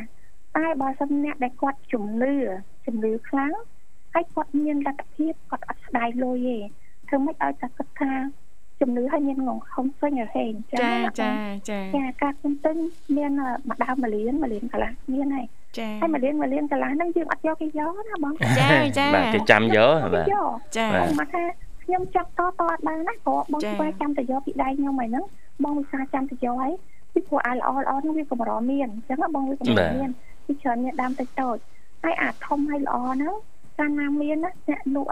[0.57, 2.33] តែបើសិនអ្នកដែលគាត់ជំនឿ
[2.85, 3.53] ជំនឿខ្លាំង
[4.13, 6.57] ហើយគាត់មានលទ្ធភាពគាត់អត់ស្ដាយលុយទេ
[7.07, 8.11] ធ្វើម៉េចឲ្យតែគាត់ថា
[8.81, 12.75] ជំនឿហើយមានងងខំពេញរហេងអញ្ចឹងចាណាចាបងចាចាការខ្ញុំទិញ
[13.17, 25.25] មានអឺមួយដើមមួយលានមួយលានកន្លះមានហើយចាហើយមួយលានមួយលានកន្លះហ្នឹងយើងអត់យកគេយកណាបងចាចាបាទគេចាំយកគេបាទយកចាបាទមកថាខខ្ញុំចាប់តតអត់បានណាព្រោះបងស្វាចាំតែយកពីដៃខ្ញុំហើយហ្នឹង
[25.63, 26.73] បងវិសាចាំតែយកហើយ
[27.13, 30.09] ពីព្រោះអាល្អល្អហ្នឹងវាកម្រមានអញ្ចឹងបងវាកម្រមាន
[30.45, 31.57] ពីច្រើនមានដើមតិចតូច
[32.03, 33.33] ហើយអាធំហើយល្អហ្នឹង
[33.79, 35.09] កាលណាមានណាអ្នកលក់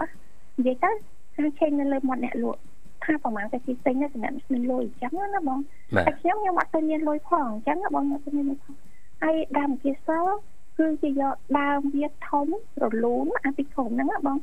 [0.56, 0.90] និយាយទៅ
[1.34, 2.60] ខាងឆេងនៅលើមាត់អ្នកលក់
[3.08, 5.58] ថាប្រហែលតែទីទិញណាសម្រាប់មានលុយអញ្ចឹងណាបង
[6.06, 8.74] តែខ្ញុំខ្ញុំអត់ទៅមានលុយផងអញ្ចឹងបងអត់ទៅមានលុយផង
[9.22, 10.36] ហើយដើមជាសល់
[10.78, 12.46] គឺជាយកដើមវាធំ
[12.82, 14.36] រលូនអាពីក្រុមហ្នឹងណាបង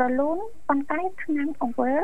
[0.00, 2.02] រលូនប៉ុន្តែថ្នាំអង្វល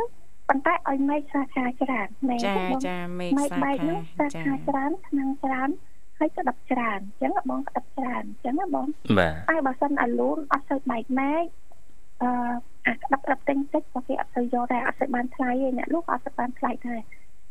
[0.49, 2.55] ប៉ុន្តែឲ្យមេឃសាខាច្រើនមេឃចា
[2.89, 5.71] ចាមេឃសាខាហ្នឹងសាខាច្រើនថ្នាំច្រើន
[6.19, 8.87] ហើយក្តាប់ច្រើនអញ្ចឹងបងក្តាប់ច្រើនអញ្ចឹងណាបង
[9.19, 11.43] បាទតែបើសិនអាលូនអត់សូវបែកមេឃ
[12.23, 12.31] អឺ
[12.87, 17.01] អាក្តាប់ក្តាប់ទិញតិចក៏គេអត់ទៅយកដែរអត់ទៅបានថ្លៃទេអ្នកលក់អត់ទៅបានថ្លៃដែរ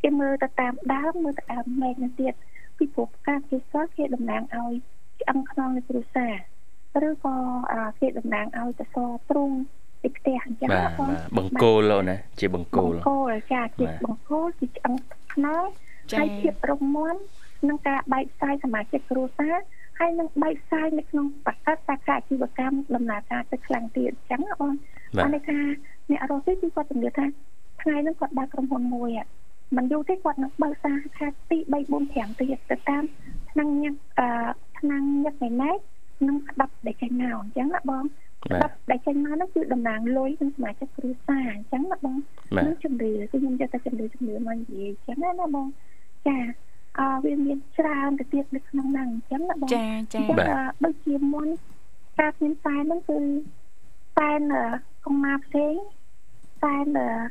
[0.01, 2.33] គេមើលទៅតាមដើមមើលទៅតាមមេឃនេះទៀត
[2.77, 4.73] ពីព្រោះផ្កាគេសគេតំណាងឲ្យ
[5.21, 6.33] ឆ្អឹងខ្នងនៃគ្រួសារ
[7.09, 7.35] ឬក៏
[7.99, 8.95] គេតំណាងឲ្យតស
[9.29, 9.51] ទ្រូង
[10.01, 10.91] ពីផ្ទះអញ្ចឹងបាទ
[11.37, 14.93] បង្គោលលោកណាជាបង្គោលបង្គោលចាជាបង្គោលជាឆ្អឹង
[15.33, 15.63] ខ្នង
[16.17, 17.15] ហើយភាពរឹងមាំ
[17.67, 19.55] នឹងការបែកផ្សាយសមាជិកគ្រួសារ
[19.99, 24.73] ហើយនឹងបែកផ្សាយនៅក្នុងបកាត់សាខាអាជីវកម្មដំណើរការទៅខ្លាំងទៀតអញ្ចឹងបង
[25.17, 25.59] បានន័យថា
[26.09, 27.25] អ្នករស់ទីគាត់ជំនឿថា
[27.81, 29.09] ថ្ងៃហ្នឹងគាត់បើកក្រុមហ៊ុនមួយ
[29.77, 33.03] មិនយូរទេគាត់នឹងបើកសាខាទី3 4 5ទៀតទៅតាម
[33.51, 34.27] ឆ្នាំញឹកអឺ
[34.79, 35.71] ឆ្នាំញឹកនៃណែ
[36.27, 38.03] នឹងក្តាប់ដែលចេញមកអញ្ចឹងណាបង
[38.45, 42.15] ក្តាប់ដែលចេញមកនោះគឺតំណាងលុយនិងសមាជិកគ្រួសារអញ្ចឹងណាបង
[42.57, 45.67] នឹងជំនឿគឺខ្ញុំយកតែជំនឿជំនឿមកនិយាយអញ្ចឹងណាបង
[46.27, 46.37] ចា
[46.99, 50.21] អឺវាមានច្រើនទៅទៀតនៅក្នុងហ្នឹងអញ្ចឹងណាបងចាចា
[50.85, 51.47] ដូចជាមុន
[52.19, 53.19] ការមានតែហ្នឹងគឺ
[54.19, 54.41] តែន
[55.05, 55.73] កុមារផ្សេង
[56.63, 56.85] តែន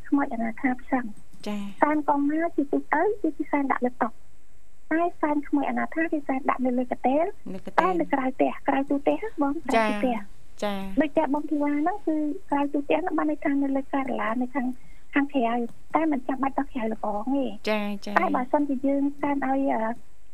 [0.08, 1.04] ខ្មោចអនាថាផ្សឹង
[1.48, 7.24] ចាតែនកុមារជាទូទៅគឺសែនដាក់លើតុតែសែនក្មួយអនាថាគឺសែនដាក់នៅលើកតេល
[7.80, 10.18] តែនៅក្រៅផ្ទះក្រៅទូផ្ទះបងក្រៅផ្ទះ
[10.64, 12.16] ចាដូចតែបងធីវ៉ាហ្នឹងគឺ
[12.50, 14.66] ក្រៅទូផ្ទះហ្នឹងបានន័យថានៅលើការាឡានៅខាង
[15.14, 15.52] ខាងក្រៅ
[15.94, 19.60] តែមិនចាំបាច់ដល់ក្រៅលបងទេចាចាតែបើសិនជាយើងសែនឲ្យ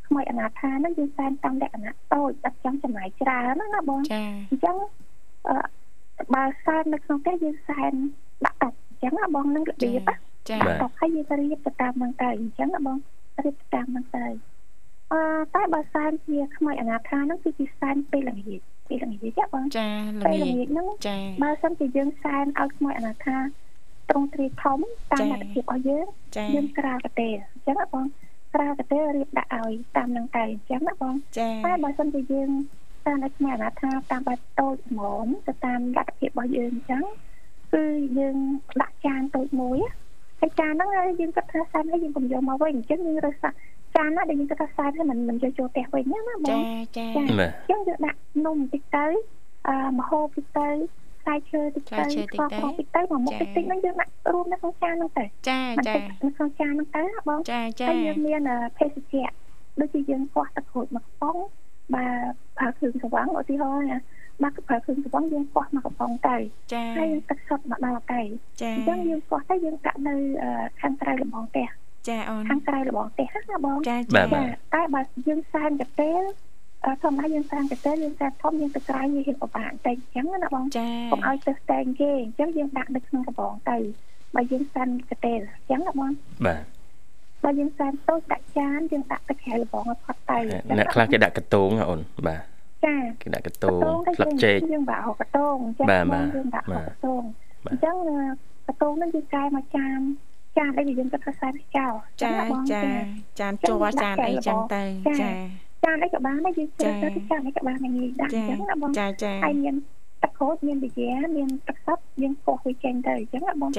[0.06, 4.76] ក្មួយអនាថាហ្នឹងយើងសែនតាមលក្ខណៈតូចអត់ចង់ចំណាយច្រើនណាបងចាអញ្ចឹង
[6.34, 7.92] បើសែននៅក្នុងផ្ទះយើងសែន
[8.46, 10.10] ដាក់តុអញ្ចឹងបងនឹងរបៀប
[10.50, 12.96] ចាតុហើយយើងទៅរៀបទៅតាមហ្នឹងទៅអញ្ចឹងបង
[13.44, 14.26] រៀបតាមហ្នឹងទៅ
[15.12, 15.20] អឺ
[15.54, 19.88] តែបើសែនជាខ្មោចអនាថាហ្នឹងគឺជាសែនពេលល្ងាចពេលល្ងាចចាបងចា
[20.22, 23.36] ល្ងាចហ្នឹងចាបើសិនជាយើងសែនឲ្យខ្មោចអនាថា
[24.10, 24.78] ត្រង់ទ្រាយធំ
[25.12, 26.06] តាមលទ្ធភាពរបស់យើង
[26.54, 28.04] យើងក្រាលកទេអញ្ចឹងបង
[28.54, 31.14] ក្រាលកទេរៀបដាក់ឲ្យតាមនឹងតែអញ្ចឹងណាបង
[31.66, 32.50] តែបើសិនជាយើង
[33.06, 37.04] តាមឲ្យខ្មោចអនាថាតាមបែបតូចហ្មងទៅតាមលទ្ធភាពរបស់យើងអញ្ចឹង
[37.72, 37.84] គឺ
[38.18, 38.36] យើង
[38.82, 39.78] ដាក់ចានតូចមួយ
[40.40, 40.90] ហើយចានហ្នឹង
[41.20, 43.44] យើងគិតថាសានហើយយើងកុំយកមកវិញអញ្ចឹងយើងរើស
[43.96, 46.58] ចានណាដែលយើងគិតថាសានហើយមិនមិនយកចូលផ្ទះវិញណាបងចា
[46.96, 49.06] ចាអញ្ចឹងយើងដាក់នំបន្តិចទៅ
[49.68, 50.68] អឺមហូបបន្តិចទៅ
[51.26, 58.40] ផ្លែឈើតិចទៅស្ករបន្តិចទៅមកមុខតិចតិចហ្នឹងយើងដាក់រួមនៅក្នុងចានហ្នឹងទៅចាចានៅក្នុងចានហ្នឹងទៅបងចាចាហើយយើងមាន
[58.78, 59.30] ភេសជ្ជៈ
[59.80, 61.36] ដូចជាយើងកោះទឹកក្រូចមកកំប៉ុង
[61.94, 63.98] បាទប្រើគ្រឿងស្វាំងឧទាហរណ៍ណា
[64.42, 66.36] មកប្រើគ្រឿងស្វងយើងកោះមកកំប៉ុងទៅ
[66.72, 68.20] ចាហើយទឹកសុទ្ធមកដល់ទៅ
[68.62, 70.14] ចាអញ្ចឹងយើងកោះទៅយើងដាក់នៅ
[70.80, 71.68] ខាងក្រៅលំងផ្ទះ
[72.08, 74.22] ចាអូនខាងក្រៅលំងផ្ទះណាបងចាចា
[74.74, 76.22] តែបើយើងសែនកទេល
[77.02, 83.76] ធម្មតាយើងសែនកទេលយើងសែនធំយើងទៅក្រៅយើងហៀបពិបាកតែអញ្ចឹងណាបងចាកុំឲ្យទៅស្តែងគេអញ្ចឹងយើងដាក់នៅក្នុងកំប៉ុងទៅ
[84.34, 86.10] បើយើងសែនកទេលអញ្ចឹងណាបង
[86.46, 86.62] បាទ
[87.44, 90.38] បើយើងសែនតូចដាក់ចានយើងដាក់ទៅក្រៅលំងឲ្យផុតទៅ
[90.78, 92.42] អ្នកខ្លះគេដាក់កតងអូនបាទ
[92.86, 93.72] ចាគេដាក់កតង
[94.16, 97.22] ស្លឹកចេកយើងបាក់ហកតងចាយើងដាក់ហកតង
[97.66, 97.96] អញ្ចឹង
[98.68, 99.98] កតងនឹងយើងកែមកចាន
[100.58, 102.32] ចានអីយើងគិតថាខ្សែចោលចា
[102.72, 102.82] ចា
[103.40, 104.82] ចានជ័រចានអីចឹងទៅ
[105.20, 105.30] ចា
[105.86, 109.74] ចានអីក៏បានដែរយើងជ្រើសរើសចានអីក៏បានងាយដាក់អញ្ចឹងណាបងចាចាហើយមាន
[110.22, 113.70] ទឹកក្រូចមានវិជាមានទឹកសុទ្ធយើងកោសវាចេញទៅអញ្ចឹងណាបង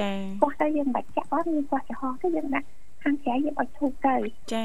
[0.42, 2.66] កោសទៅយើងបាច់ចាក់អត់មានកោសចំហទៅយើងដាក់
[3.02, 4.16] ខាងក្រៅយើងឲ្យធូរទៅ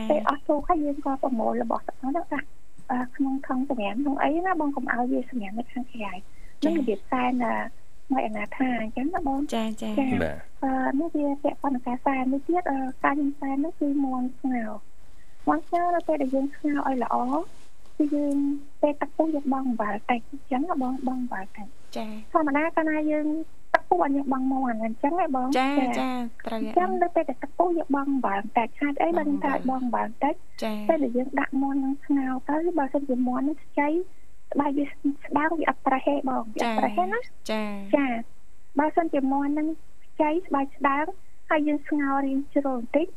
[0.10, 2.47] ពេលអស់ធូរហើយយើងក៏ប្រមូលរបស់ទឹកនោះដាក់
[3.15, 6.12] ក្នុងថងសម្រាប់ក្នុងអីណាបងកុំឲ្យវាសម្រាប់នៅខាងក្រៅ
[6.65, 7.32] នឹងរបៀបសែន
[8.12, 9.89] មកអនាថាអញ្ចឹងណាបងចាចា
[10.23, 12.62] បាទអឺនេះវាពាក់ព័ន្ធនឹងការសែននេះទៀត
[13.03, 14.65] ការញ៉ាំសែននេះគឺមន់ស្ងោ
[15.47, 17.15] មន់ស្ងោដល់ពេលដែលយើងស្ងោឲ្យល្អ
[17.97, 18.36] គឺយើង
[18.82, 23.27] ពេលទឹកពុះយើងបងបាល់តិចអញ្ចឹងបងបងបាល់តិចចាធម្មតាកាលណាយើង
[23.73, 26.10] ទឹកពុះយើងបងមកអាអញ្ចឹងហ៎បងចាចា
[26.45, 33.89] ត្រូវអញ្ចឹងដល់ពេលតែទឹកពុះយើងបងបាល់តិចខាតអីបើតែបងបាល់តិចចាពេលដែលយើងដាក់មន់នឹងស្ងោទៅបើសិនជាមន់នឹងខ្ចី
[34.51, 37.19] ស្បែកវាស្ដើងវាអត់ប្រហែបងវាអត់ប្រហែណា
[37.51, 37.63] ចា
[37.95, 38.06] ចា
[38.79, 39.67] បើសិនជាមន់នឹង
[40.06, 41.06] ខ្ចីស្បែកស្ដើង
[41.49, 43.08] ហើយយើងស្ងោរៀងជ្រុលបន្តិច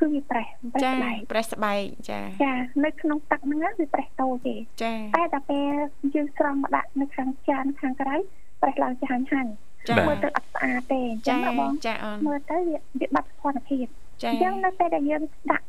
[0.00, 1.80] គឺវាប្រេះប្រេះស្បែកប្រេះស្បែក
[2.10, 2.54] ចាចា
[2.84, 5.72] នៅក្នុងទឹកហ្នឹងវាប្រេះតូចទេចាតែដល់ពេល
[6.14, 8.16] យើងស្រង់មកដាក់នៅខាងចានខាងក្រៅ
[8.62, 13.86] ប្រេះឡើងចាញ់ហាញ់ហចាមើលទៅអត់ស្អាតទេអញ្ចឹចាងណាបងចាអូនមើលទៅវាវាបាត់ស្ថិរភាព
[14.22, 15.66] ចាអញ្ចឹងនៅពេលដែលយើងដាក់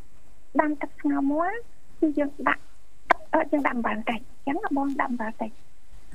[0.62, 1.58] ដាំទឹកស្ងោរមាន់
[2.00, 2.64] គឺយើងដាក់
[3.34, 5.52] អឺយើងដាក់អំបិលតិចអញ្ចឹងណាបងដាក់អំបិលតិច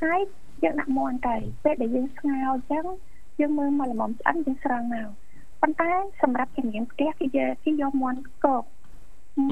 [0.02, 0.20] ហើយ
[0.62, 2.84] យើងដាក់មាន់ទៅពេលដែលយើងស្ងោរអញ្ចឹង
[3.40, 5.08] យើងមើលមកល្មមឆ្អិនយើងស្រង់មក
[5.62, 5.90] ប៉ុន្តែ
[6.22, 8.64] សម្រាប់ជំនាញផ្ទះគឺយើងគេយកមាន់កក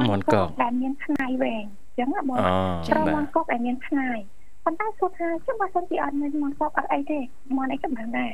[0.08, 2.46] មាន់កកដែលមានខ្នាយវែងអញ្ចឹងណាបងអូ
[2.88, 4.18] ត្រូវបាមាទន់កកដែលមានខ្នាយ
[4.64, 7.18] ប៉ុន្តែសួរថាចុះបើសិនជាអត់មានមាន់កកអត់អីទេ
[7.56, 8.32] មាន់អីក៏បានដែរ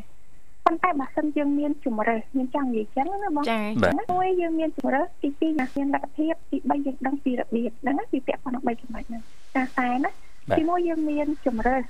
[0.66, 9.22] ប៉ុន្តែបើសិនយើងមានជំរើសមានចង់និយាយអញ្ចឹងណាបងចាបាទមួយយើងមានជំរើសទី2ណាមានលទ្ធភាពទី3យើងដឹងពីរបៀបហ្នឹងណាពីពាក់ព័ន្ធនឹង3ចំណុចហ្នឹង
[9.56, 10.10] ការខ្សែណា
[10.48, 11.84] បាទទី1យើងមានជំរើស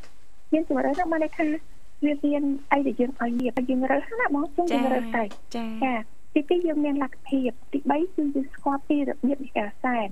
[0.53, 1.47] មានជំរើសហ្នឹងបានន័យថា
[2.07, 2.43] វាមាន
[2.73, 5.25] អីដែលយើងឲ្យវាតែយើងរើសណាបងចឹងយើងរើសទៅ
[5.57, 5.95] ចាចា
[6.35, 10.09] ទី2យើងមានលទ្ធភាពទី3គឺយើងស្គាល់ពីរបៀបនៃការសែន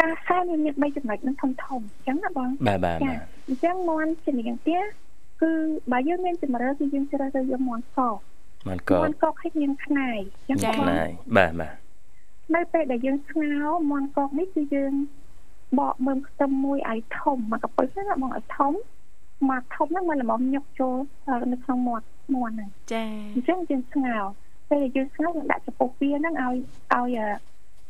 [0.00, 4.84] ការសែនវាមាន3ចំណុចហ្នឹងធំធំអញ្ចឹងណាបងបាទបាទចាបាទអញ្ចឹងមន់ជានាងទៀត
[5.42, 5.50] គឺ
[5.92, 7.98] បើយើងមានជំរើសគឺយើងជ្រើសរើសយកមន់ក
[8.68, 11.74] មានកមន់កកឲ្យមានខ្នាយអញ្ចឹងមានណាខ្បងនាយបាទបាទ
[12.54, 14.92] នៅពេលដែលយើងស្ងោរមន់កកនេះគឺយើង
[15.78, 18.72] បកមើមខ្ទឹមមួយឲ្យធំមកកពឹសហ្នឹងមកឲ្យធំ
[19.48, 20.96] មកធំហ្នឹងមកល្មមញុកចូល
[21.52, 24.24] នៅក្នុងមាត់មាន់ហ្នឹងចាអញ្ចឹងយើងស្ងោរ
[24.70, 26.54] ពេលដែលយើងស្ងោរយើងដាក់ចំពោះវាហ្នឹងឲ្យ
[26.94, 27.18] ឲ្យ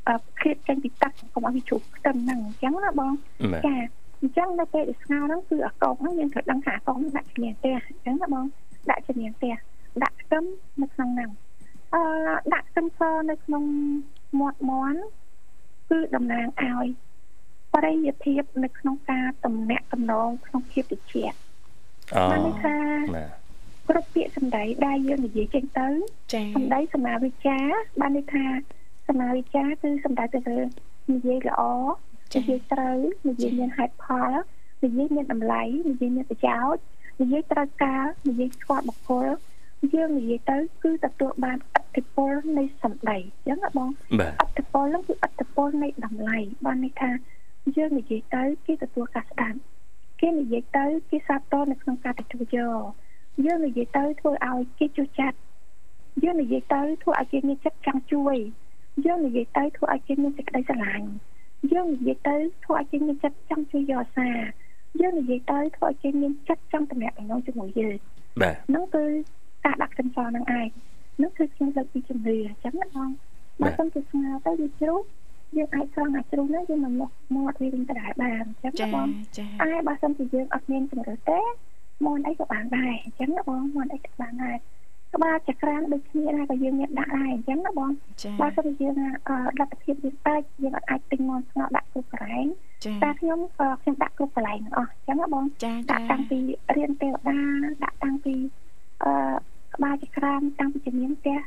[0.09, 3.13] អឺឃ្លាតចេញពីទឹកកុំឲ្យវាជ្រុះខ្ទឹមហ្នឹងអញ្ចឹងណាបង
[3.53, 3.77] បាទចា
[4.21, 8.45] អញ្ចឹងនៅពេលដែលស្ងោរហ្នឹងគឺអាកងហ្នឹងយើងត្រូវដឹងថាអាកងហ្នឹងដាក់ជំនាញផ្ទះអញ្ចឹងណាបង
[8.91, 9.55] ដាក់ជំនាញផ្ទះ
[10.03, 10.45] ដាក់ខ្ទឹម
[10.83, 11.31] នៅក្នុងហ្នឹង
[11.95, 12.03] អឺ
[12.55, 13.65] ដាក់ខ្ទឹមសនៅក្នុង
[14.41, 15.01] មាត់មាន់
[15.91, 16.87] គឺតំណាងឲ្យ
[17.75, 21.37] បរិយាភាពនៅក្នុងការតំណាក់តំណងក្នុងភាពត្រជាក់
[22.15, 22.77] អូបានន័យថា
[23.17, 23.31] បាទ
[23.89, 25.89] គ្រប់ពាក្យសម្ដីដែលយើងនិយាយចេញទៅ
[26.35, 27.59] ចាសម្ដីសម្មាវិជ្ជា
[28.01, 28.45] បានន័យថា
[29.09, 30.61] សម្មាវិជ្ជាគឺសម្ដៅទៅលើ
[31.13, 31.63] និយាយល្អ
[32.37, 34.33] និយាយត្រូវនិយាយមានហេតុផល
[34.85, 36.83] និយាយមានតម្លៃនិយាយមានប្រយោជន៍
[37.21, 39.29] និយាយត្រូវការនិយាយស្គាល់បុគ្គល
[39.95, 43.89] យើងនិយាយទៅគឺទទួលបានអតិពលនៃសម្ដីអញ្ចឹងណាបង
[44.21, 47.11] បាទអតិពលហ្នឹងគឺអតិពលនៃតម្លៃបានន័យថា
[47.77, 49.59] យើងនិយាយទៅគេទទួលការស្ដាប់
[50.21, 52.83] គេនិយាយទៅគេសាទរនៅក្នុងការទទួលយក
[53.47, 55.39] យើងនិយាយទៅធ្វើឲ្យគេជឿចិត្ត
[56.23, 58.37] យើងនិយាយទៅធ្វើឲ្យគេមានចិត្តចង់ជួយ
[59.07, 61.09] យើងនិយាយទៅធ្វើឲ្យគេមានសេចក្តីស្រឡាញ់
[61.73, 64.31] យើងនិយាយទៅធ្វើឲ្យគេមានចិត្តចង់ជួយយកអាសា
[65.01, 67.97] យើងនិយាយទៅធ្វើឲ្យគេមានចិត្តចង់តំណាក់តំណងជាមួយយើង
[68.43, 69.05] បាទហ្នឹងគឺ
[69.65, 70.69] ការដាក់ខ្ទឹមសហ្នឹងឯង
[71.17, 73.11] ហ្នឹងគឺខ្ញុំលើកពីជំនឿអញ្ចឹងណាបង
[73.61, 75.01] បាបើទសិនជាស្ងោរទៅវាជ្រុះ
[75.57, 79.09] យើងអាចស្រង់អាចជ្រុះហ្នឹងយើងមកមកមាត់វាវិញទៅដែរបានអញ្ចឹងចាណាបង
[79.39, 81.41] ចាតែបើសិនជាយើងអត់មានជំរឿទេ
[82.07, 84.57] មាន់អីក៏បានដែរអញ្ចឹងណាបងមាន់អីក៏បានដែរ
[85.15, 87.91] ក្បាលចក្រានដូចគ្នាដែរក៏យើងមានដាក់ដែរអញ្ចឹងណាបង
[88.23, 88.95] ចាបើសិនជាយើង
[89.29, 92.47] អឺលទ្ធភាពយើងតិចយើងអត់អាចទិញមាន់ស្ងោរដាក់គ្រប់កន្លែង
[92.85, 96.39] ចាតែខ្ញុំក៏ខ្ញុំដាក់គ្រប់កន្លែងទាំងអស់អញ្ចឹងណាបងចាដាចាក់តាំងពី
[96.77, 97.39] រៀនទេវតា
[97.85, 98.35] ដាក់តាំងពី
[99.03, 99.13] អឺ
[99.75, 101.39] ក្បាលចក្រានតាំងពីជំនាញផ្ទះ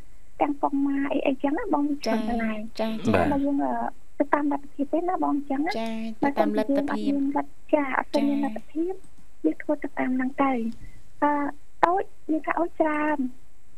[0.42, 3.74] ទាំងកងម៉ាអីអីចឹងណាបងច្រើនកន្លែងចាបាចាទបើយើងអឺ
[4.20, 5.88] ទៅតាមលទ្ធភាពទេណាបងចឹងណាចា
[6.24, 8.94] ទៅតាមលទ្ធភាពយើងអត់មានលទ្ធចាអត់ទៅមានលទ្ធភាព
[9.46, 10.52] យើងធ្វើទៅតាមហ្នឹងទៅ
[11.24, 11.32] អឺ
[11.86, 13.18] តូចយើងថាអូច្រើន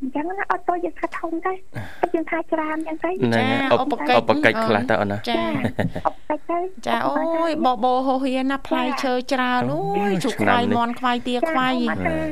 [0.02, 1.54] អញ្ចឹងណាអត់តូចយើងថាធំទៅ
[2.02, 5.41] តែយើងថាច្រើនអញ្ចឹងទៅហ្នឹងហើយឧបឧបកិច្ចខ្លះតើអូនណាចា
[6.08, 11.74] អបតិចទៅចាអូយបបោហោហៀនណាផ្លែឈើច្រើនអូយជុកខ្វាយមន់ខ្វាយទាខ្វាយ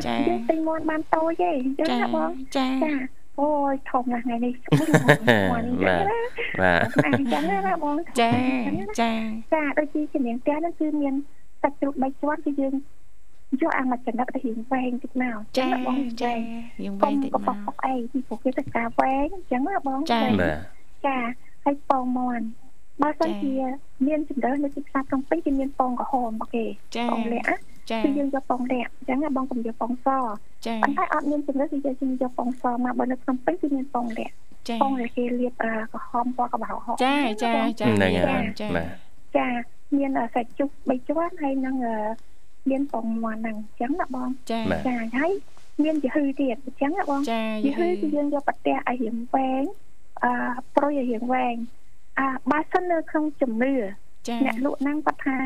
[0.08, 4.90] ចាយើងទិញមាន់បានតូចទេអញ្ចឹងចាណាបងចាចា អូយធំណាស់ថ្ងៃនេះអូយ
[5.52, 6.20] មាន់នេះណា
[6.62, 8.32] បាទអញ្ចឹងណាបងចា
[9.02, 9.12] ចា
[9.54, 11.14] ចាដូចជាជំនាញផ្ទះហ្នឹងគឺមាន
[11.62, 12.74] សាច់ជ្រូក3ជាន់គឺយើង
[13.62, 16.34] យកអាមកចំណិតទៅរៀងវែងតិចមកចាបងចា
[16.84, 20.58] យើងកុវែំងតិចកមប៉ុកកប៉ុកអីពីព្រោះគេទៅការវែងអញ្ចឹងណាបងចាវែងបាទ
[21.08, 21.18] ចា
[21.66, 22.46] ហើយពងមន់
[23.02, 23.54] បើសិនចាជា
[24.08, 26.66] មានជំរឿននៅទីផ្សារក្នុងពេញគឺមានពងក្រហមរបស់គេ
[26.96, 27.58] ចាពងលាក់ណា
[27.92, 30.08] ចាគឺយើងយកពងលាក់អញ្ចឹងណាបងកុំយកពងស
[30.66, 34.34] ចាប៉ុន្តែអត់មានជំរឿនគឺយើងយកពងសមកបើនៅក្នុងពេញគឺមានពងលាក់
[34.70, 38.88] ចាពងដែលគេលាបអឺក្រហមពណ៌កបៅហកចាចាចាហ្នឹងហើយចាបាទ
[39.38, 39.48] ចា
[39.98, 41.98] មានអឺសាច់ជុក3ជាន់ហើយនឹងអឺ
[42.70, 45.32] មានពងមាន់ហ្នឹងអញ្ចឹងណាបងចាបាទចាហើយ
[45.84, 49.64] មានយហឺទៀតអញ្ចឹងណាបងចាយយហឺគឺយើងយកប្រទះឲ្យរៀងវែង
[50.24, 50.32] អឺ
[50.76, 51.56] ប្រុយឲ្យរៀងវែង
[52.20, 53.86] អាបើសិននៅក្នុងជំនឿចា
[54.46, 55.38] អ្នកលក់ហ្នឹងគាត់ថា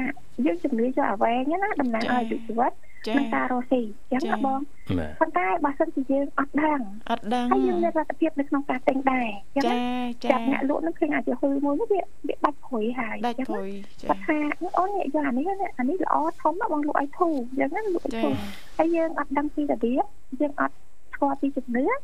[0.46, 2.74] យើងជំនឿយកឲ្យវែងណាតំណាងឲ្យជីវិត
[3.08, 4.60] ចានិងការរស់ស៊ីអញ្ចឹងណាបង
[5.00, 6.80] បាទប៉ុន្តែបើសិនជាយើងអត់ដឹង
[7.12, 9.82] អត់ដឹងហើយយើងមានលទ្ធភាពនៅក្នុងការទិញដែរអញ្ចឹងចាណា
[10.24, 14.38] ចាចាប់អ្នកលក់ហ្នឹងឃើញអាចយហឺមួយនេះវាវាដាច់ព្រួយហើយដាច់អញ្ចឹងព្រួយចាគាត់ថា
[14.78, 18.34] អូនយកអានេះណាអានេះល្អធំណាស់បងលក់ឲ្យធូរអញ្ចឹងណាលក់ឲ្យចាធូរ
[18.78, 20.04] ហើយយើងអត់ដឹងពីរបៀប
[20.42, 20.76] យើងអត់
[21.13, 21.96] ស្គាល់ពីជំនឿហ៎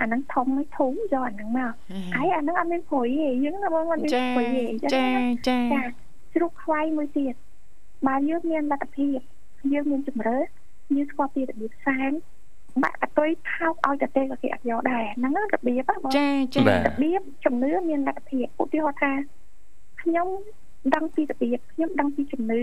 [0.00, 1.72] អាហ្នឹងធំមិនធំយកអាហ្នឹងមក
[2.14, 5.82] ហើយអាហ្នឹងអត់មានព្រួយទេយើងណាបងអត់មានចាព្រួយទេអញ្ចឹងចាណាចាចា
[6.34, 7.34] ជ្រូកខ្វៃមួយទៀត
[8.06, 9.18] បើយើងមានលទ្ធភាព
[9.72, 10.38] យើងមានជំរឿ
[10.96, 12.10] យើងស្គាល់ពីរបៀបសែន
[12.82, 19.12] បាក់កតុយថោកឲ្យតែទេក៏គេអត់យកដែរហ្នឹងណារបៀបហ្នឹងបងចាចាបាទរបៀបជំនឿមានលទ្ធភាពឧទាហរណ៍ថា
[20.02, 20.28] ខ្ញុំ
[20.94, 22.62] ដឹងពីរបៀបខ្ញុំដឹងពីជំនឿ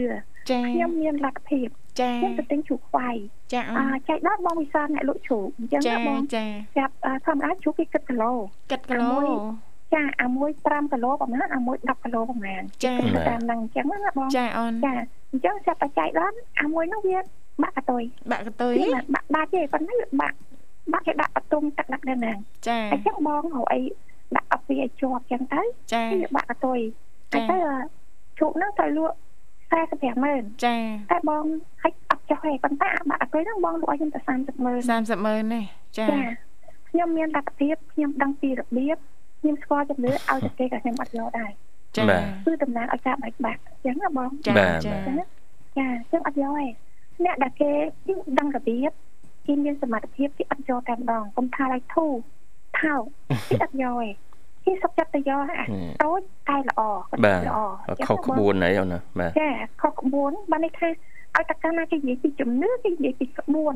[0.49, 1.67] ចាខ្ញុំមានលទ្ធភាព
[2.01, 3.09] ចាខ្ញុំទៅទិញជ្រូកខ្វៃ
[3.53, 6.45] ចាអូអានចែកដល់បងវិសាលអ្នកលក់ជ្រូកអញ្ចឹងចាណាបងចា
[6.77, 8.31] ចាប់អាធម្មតាជ្រូកគេគិតគីឡូ
[8.71, 9.17] កាត់គីឡូ
[9.93, 14.93] ចាអាមួយ5គីឡូប្រហែលអាមួយ10គីឡូប្រហែលចាបាទតាមហ្នឹងអញ្ចឹងណាបងចាអូនចា
[15.31, 17.19] អញ្ចឹងចាប់តែចែកដល់អាមួយហ្នឹងវា
[17.63, 20.37] បាក់កតុយបាក់កតុយវាមិនបាក់ដាច់ទេប៉ុន្តែវាបាក់
[20.93, 23.81] បាក់គេដាក់បន្ទុំទឹកដាក់នៅហ្នឹងចាអញ្ចឹងបងហៅអី
[24.35, 25.61] ដាក់អត់វាឲ្យជាប់អញ្ចឹងទៅ
[25.93, 26.79] ចាវាបាក់កតុយ
[27.33, 27.57] ចាតែទៅ
[28.37, 29.15] ជ្រូកហ្នឹងត្រូវលក់
[29.69, 30.75] 45ម៉ឺនចា
[31.11, 31.43] តែបង
[31.83, 35.63] ហិចអត់ចុះទេប៉ុន្តែអាបាក់កតុយហ្នឹងបងលក់ឲ្យខ្ញុំតែ30ម៉ឺន30ម៉ឺននេះ
[35.97, 36.23] ចាចា
[36.89, 38.97] ខ្ញុំមានលទ្ធភាពខ្ញុំដឹងពីរបៀប
[39.39, 41.51] ខ្ញុំស្គាល់ជំនឿឲ្យតែគេក៏ខ្ញុំអត់យកដែរ
[41.97, 45.13] ចាបាទគឺតំណាងឲ្យការបែកបាក់អញ្ចឹងណាបងចាបាទចាចា
[45.77, 46.65] ចាខ្ញុំអត់យកទេ
[47.23, 47.71] អ្នកដែលគេ
[48.39, 48.91] ដឹងរបៀប
[49.45, 52.13] គេមានសមត្ថភាពគេអត់យកតែម្ដងកុំថាឲ្យធូរ
[52.81, 53.03] ថោក
[53.49, 54.09] គេអត់យកទេ
[54.65, 55.63] គេសុខចិត្តទៅយកអា
[56.03, 56.81] តូចតែល្អ
[57.25, 57.59] បាទល្អ
[58.07, 59.49] ខុសក្បួនអីអូនណាបាទចា
[59.81, 60.87] ខុសក្បួនបានន័យថា
[61.35, 63.73] ឲ្យតកាលណាគេនិយាយពីជំនឿគេនិយាយពីក្បួន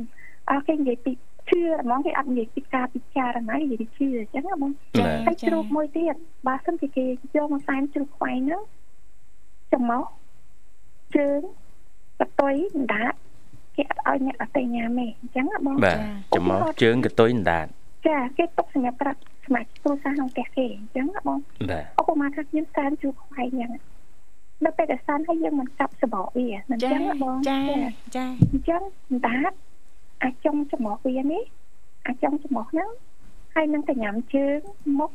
[0.51, 1.11] អើគេនិយាយពី
[1.49, 6.15] ជឿហ្មងគេអត់និយាយពីការពិចារណានិយាយពីជឿអញ្ចឹងណាបងចាបាទហើយជ្រូកមួយទៀត
[6.47, 8.63] បើសិនជាគេយកមកសែនជ្រូកខ្វែងហ្នឹង
[9.73, 10.05] ចំមក
[11.15, 11.39] ជើង
[12.19, 13.13] កតុយអណ្ដាត
[13.75, 15.97] គេអត់ឲ្យអ្នកអត់ទៅញ៉ាំទេអញ្ចឹងណាបងបាទ
[16.35, 17.65] ចំមកជើងកតុយអណ្ដាត
[18.07, 19.19] ចាគេទុកសម្រាប់ប្រាប់
[19.49, 23.71] សមាជិកគ្រួសារក្នុងផ្ទះគេអញ្ចឹងណាបងបាទឧបមាថាខ្ញុំសែនជ្រូកខ្វែងយ៉ាង
[24.63, 27.61] ដល់ពេលដែលសែនហើយយើងមិនកាប់សបកវាមិនអញ្ចាចឹងណាបងចា
[28.17, 29.51] ចាអញ្ចឹងអណ្ដាត
[30.23, 31.43] អាចចុងចំមកវានេះ
[32.05, 32.89] អាចចុងចំមកហ្នឹង
[33.53, 34.59] ហើយនឹងកញ្ញាំជើង
[34.99, 35.11] មុខ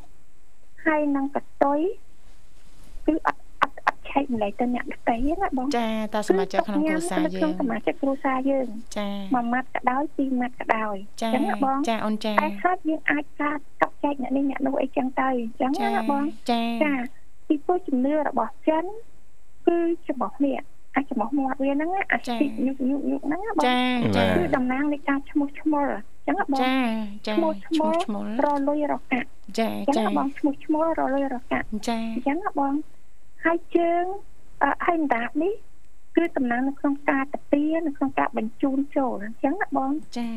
[0.87, 1.81] ហើយនឹងកតុយ
[3.07, 3.44] គឺអត់អត់អត់
[4.15, 16.95] ឆែកម្លែកទៅអ្នកដទៃណាបងចាតើសមាជិកក្នុងគ្រួសារយើក្នុងងសមាជិកគ្រួសារយើងចាមួយម៉ាត់ក៏ដោយពីរម៉ាត់ក៏ដោយចាអញ្ចឹងណាបងចាអូនចាតែហើយយើងអាចកាត់កាប់ចែកអ្នកនេះអ្នកនោះអីចឹងទៅអញ្ចឹងចាណាបងចាចា
[17.49, 18.85] ពីព្រោះជំនឿរបស់ចិន
[19.67, 20.59] គឺចំបោះនេះ
[20.95, 23.79] អាចចំបោះមាត់វាហ្នឹងណាអាចទីញុកញុកញុកហ្នឹងណាបងចា
[24.17, 26.75] ចាគឺតំណាងនៃការឈ្មោះឈ្មោលអញ្ចឹងណាបងចា
[27.27, 32.73] ចាឈ្មោះឈ្មោះឈ្មោះរលុយរកាក់ចាអញ្ចឹងចាណាបងឈ្មោះឈ្មោលរលុយរកាក់ចាអញ្ចឹងណាបង
[33.45, 34.05] ហើយជើង
[34.63, 35.55] អឺហើយអណ្ដាតនេះ
[36.17, 40.31] គឺតំណាងនៅក្នុងការតាពីនៅក្នុងការបញ្ជូនចូលអញ្ចឹងណាបងចា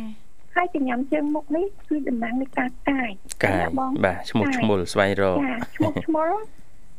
[0.56, 3.12] ហើយចំញ៉ាំជើងមុខនេះគឺតំណាងនៃការកាយ
[3.44, 6.32] កាយណាបងបាទឈ្មោះឈ្មោលស្វែងរកចាឈ្មោះឈ្មោល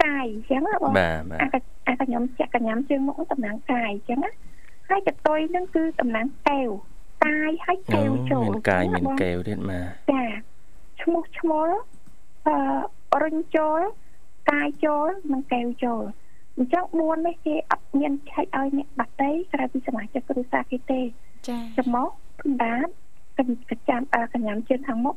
[0.04, 1.54] កាយអញ្ចឹងណាបងបាទបាទអាក
[1.86, 4.32] អាកខ្ញុំចាក់កញ្ញាំជើងមុខនោះតំណាងកាយអញ្ចឹងណា
[4.88, 6.68] ហើយកតុយហ្នឹងគឺតំណាងកែវ
[7.26, 10.24] កាយហើយកែវចូលមានកាយមាអញ្ចឹងណាបងនកែវទៀតបាទចា
[11.02, 11.68] ឈ្មោះឈ្មោល
[12.46, 13.80] អឺរុញចូល
[14.50, 16.02] កាយចូលនិងកែវចូល
[16.56, 21.00] អញ្ចឹង4នេះគេអត់មានឆែកឲ្យអ្នកបាត់ទេក្រៅពីសមាជិកគ្រួសារគេទេ
[21.48, 22.08] ចាចំមក
[22.40, 22.88] ភណ្ដាត
[23.38, 25.16] កញ្កចាំអឺកញ្ញាំជើងខាងមុខ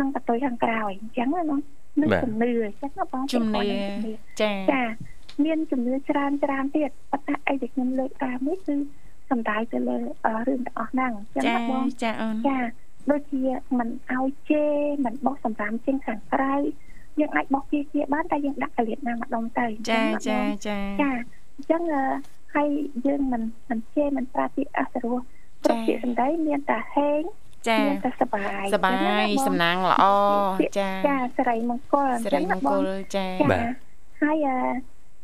[0.00, 1.60] និងកតុយខាងក្រោយអញ្ចឹងណាបង
[2.00, 3.64] នឹងជំនឿអញ្ចឹងណាបងជំនឿ
[4.42, 4.82] ចាចា
[5.44, 8.76] មានជំនឿច្រើនច្រើនទៀតប៉ុន្តែអីដែលខ្ញុំលើកតាមនេះគឺ
[9.30, 12.58] សំដៅទៅលើអឺរឿងទាំងអស់ហ្នឹងអញ្ចឹងចាណាបងចាអូនចា
[13.10, 13.42] ដូចជា
[13.78, 14.74] មិនឲ្យជេរ
[15.04, 16.54] មិនបោះសម្រាមជាងខាងក្រៅ
[17.20, 21.10] យើងអាចបោះជាជាបានតែយើងដាក់កលៀតណាម្ដុំទៅចាអញ្ចាងណាបងចាចា
[21.56, 22.02] អញ្ចឹងអឺ
[22.54, 22.68] ហើយ
[23.06, 25.16] យើងមិនមិនជេរមិនប្រើពាក្យអសរោះ
[25.64, 27.22] ព្រោះពាក្យសម្ដីមានតែហេង
[27.68, 30.04] ចាមានតែសបាយសបាយអញ្ចឹងណាបងសំណាងល្អ
[30.78, 33.60] ចាចាសិរីមង្គលអញ្សិចឹរីងមណាង្គបងលចាចា
[34.22, 34.58] ហើយអឺ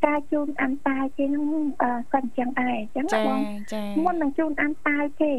[0.06, 1.44] ការជូនអានប៉ាវគេហ្នឹង
[1.82, 3.40] អឺក៏អញ្ចឹងដែរអញ្ចឹងណាចាបង
[3.72, 5.32] ចាមុននឹងជូនអានប៉ាវគេ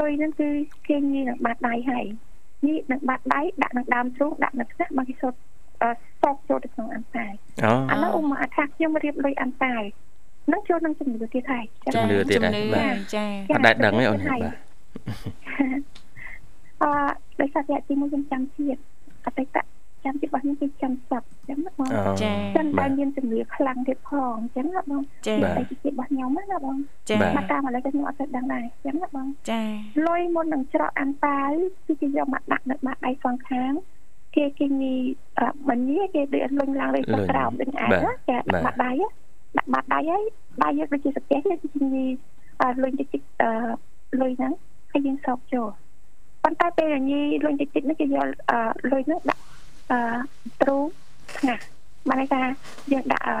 [0.00, 0.48] លុយហ្នឹងគឺ
[0.88, 2.04] គេញីនឹងបាត់ដៃហើយ
[2.66, 5.44] ញីនឹងបាត់ដៃដាក់នឹងដើមទ្រូងដាក់នៅថ្នាក់មកគេសុទ្ធអឺ
[6.22, 7.32] សោកចូលទៅក្នុងអានប៉ាវ
[7.64, 9.80] អូឥឡូវឧបមាថាខ្ញុំរៀបលុយអានប៉ាវ
[10.52, 14.54] នឹងចូលនឹងជំនឿទៀតហើយចឹងជំនឿទៀតដែរជំនឿបាទចាអត់ដែលដឹងទេអូនបាទ
[16.82, 16.90] អឺ
[17.40, 18.80] ដោយសារតែទីមួយខ្ញុំចាំជាតិ
[19.26, 19.56] អតីត
[20.04, 26.76] ចាំជាតិរបស់ខ្ញុំគឺចាំសັບចឹងណាបងអូចាចឹងបាតែទមានជំនឿខ្លាំងទៀតផងអញ្ចឹងណាបងចាបាទតែជាតិរបស់ខ្ញុំណាបង
[27.08, 29.62] ចាបាទមកតាមឥឡូវខ្ញុំអត់ទៅដឹងដែរអញ្ចឹងណាបងចា
[30.06, 31.50] លុយមុននឹងច្រកអានប៉ាវ
[31.86, 33.72] គឺគេយកមកដាក់នៅបាតដៃសងខាង
[34.36, 34.94] គេគេញី
[35.38, 38.90] អឺមិនញីគេដូចលុញឡើងលើចុះក្រោមដូចឯងណាចាដាក់បាតដៃ
[39.56, 40.22] ដាក់បាតដៃហើយ
[40.62, 41.38] ដៃយើងដូចជាស្ទះគេ
[41.94, 42.06] ញី
[42.62, 43.50] អឺលុញតិចតិចអឺ
[44.20, 44.52] លុយហ្នឹង
[44.92, 45.68] ហើយយើងសោកចូល
[46.44, 48.60] ប៉ុន្តែពេលញីលុញតិចតិចនេះគេយកអឺ
[48.92, 49.42] លុយហ្នឹងដាក់
[49.90, 50.00] អឺ
[50.62, 50.84] ទ្រូង
[51.38, 51.60] ថ្ងាស
[52.08, 52.42] បានន័យថា
[52.92, 53.36] យើងដាក់អឺ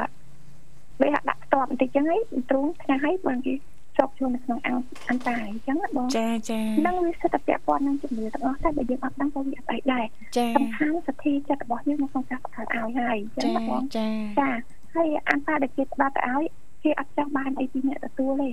[1.00, 2.20] វាដាក់ផ្ទាប់បន្តិចចឹងហើយ
[2.50, 3.54] ទ្រូងថ្ងាសហើយបងគេ
[4.00, 4.78] សោកចូលនៅក្នុងអាំង
[5.08, 10.04] អាំងតាអញ្ចឹងណាបងចាចានឹងវាសិតតែពាក់ព័ន្ធនឹងជំនឿទាំងអស់តែបើយើងអត់ដឹងក៏វាអត់អីដែរ
[10.36, 14.08] ចាសំខាន់សទ្ធាចិត្តរបស់យើងនៅក្នុងការផ្ដល់ឲ្យហើយអញ្ចឹងចាណាបងចា
[14.40, 14.50] ចា
[14.94, 16.44] ហើយអានប៉ាដែលគេផ្ដល់ទៅឲ្យ
[16.84, 18.48] គេអត់ចង់បានអីពីអ្នកទទួលទេ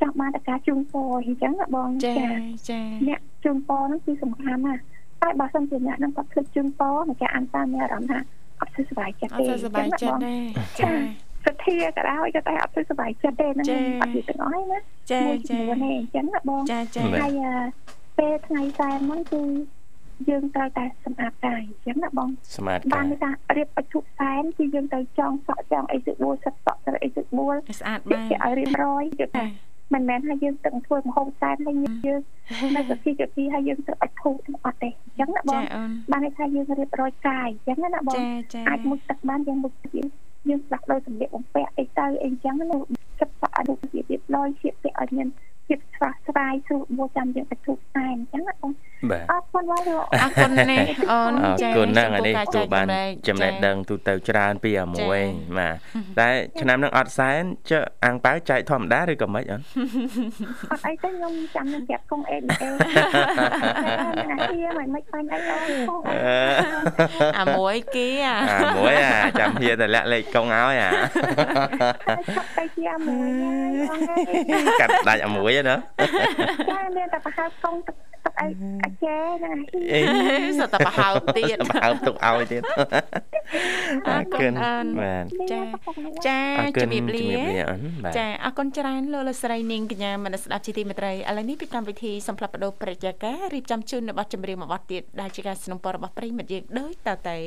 [0.00, 2.14] ចង់បានតែការជូនពរអញ្ចឹងណាបងចា
[2.70, 4.80] ចាអ្នកជូនពរហ្នឹងគឺសំខាន់ណាស់
[5.22, 8.18] តែបើសិនជាអ្នកហ្នឹងគាត់ភ្លេចជូនពរអ្នកអានតាមមានអារម្មណ៍ថា
[8.60, 10.34] អត់សូវសុបាយចិត្តអទេត់ទៅសប្បាយចិត្តទេ
[10.80, 10.92] ចា
[11.46, 14.78] សទ្ធាក៏ដោយក៏តែអត់សូវសុបាយចិត្តទេហ្នឹងចាអត់យូរទាំងអស់ហើយណា
[15.10, 17.54] ចាមួយចាចំនួននេះអញ្ចឹងណាបងចាចាបាទហើយអឺ
[18.18, 19.42] ពេលថ្ងៃសែនហ្នឹងគឺ
[20.28, 31.76] យើងត្រូវតែសម្អាតកាយអញ្ចឹងណាបងស្មាតបាកានយនេះថារៀបបច្ចុប្បន្នសែនគឺយើងត្រូវចងសក់ចងអីទៅបួលសិតសក់ទៅអីទៅបួលស្អាតជាបានឲ្យរៀបរយគឺថាចាមិនមែនថាយើងទឹកធ្វើមហូបសែនហើយ
[32.06, 32.20] យើង
[32.76, 39.90] នៅសតិជាទីហើយយើងទៅអត់ធូបទាំងអត់ទេអញ្ចឹងណាបចាងអូនបានន័យថាយើងរៀបរយកាយអញ្ចឹងណាបងចាចាអាចមុជទឹកបានយើងមុជទឹក
[40.48, 45.28] យើងយើងស្ដាប់ដោយសម្លៀកបំពាក់អីទៅអីចឹងណាចិត្តសក់ឲ្យរូបភាពរៀបរយជាពាក់ឲ្យមាន
[45.66, 48.72] ភាពស្រស់ស្រាយស្រួលបួចាំយើងទៅធូបសែនអញ្ចឹងណាបង
[49.10, 55.20] បាទអរគុណបងលោកអរគុណណាស់អូនអរចាគុណណាស់អានេះចំពោះទូបានការចំណេះចាដឹងទូទៅច្រើនពីអាមួយ
[55.58, 55.74] បាទ
[56.20, 56.28] តែ
[56.60, 59.60] ឆ្នាំនឹងអត់សែនចុះអាំងប៉ាវចែកធម្មតាឬក៏មិនអូន
[60.70, 62.68] អត់អីទេខ្ញុំចាំនឹងប្រាប់កងអេតអេ
[64.30, 65.56] ណាជាមិនមិនបាញ់អីអូ
[66.00, 66.02] ន
[67.38, 70.90] អាមួយគេអាអាមួយអាចាំហៀតែលាក់លេខកុងឲ្យអា
[72.36, 75.75] ឆាប់ទៅជាមួយហើយបង កាត់ដាច់អាមួយណា
[76.69, 77.95] ចាមានតែប្រហែលកងទឹក
[78.25, 78.47] ទឹកអី
[78.83, 79.51] អាចេណា
[79.93, 79.99] អេ
[80.59, 82.61] សតតែប្រហើមទៀត បើអើទុកឲ្យទៀត
[84.07, 85.59] អរគុណអូន បាទ ចា
[86.27, 97.37] ចា អរគុណ ជំរាបលា ជំរាបលាអូនបាទ ចាអរគុណច្រើនលោកលកស្រីនាងកញ្ញាមនស្សស្ដាប់ជាទីមេត្រីឥឡូវនេះពីកម្មវិធីសំផ្លាប់បដោប្រជាការរៀបចំជូននៅប័ណ្ណចម្រៀងមួយប័ណ្ណទៀតដែលជាការสนับสนุนរបស់ប្រិយមិត្តយើងដូចតទៅ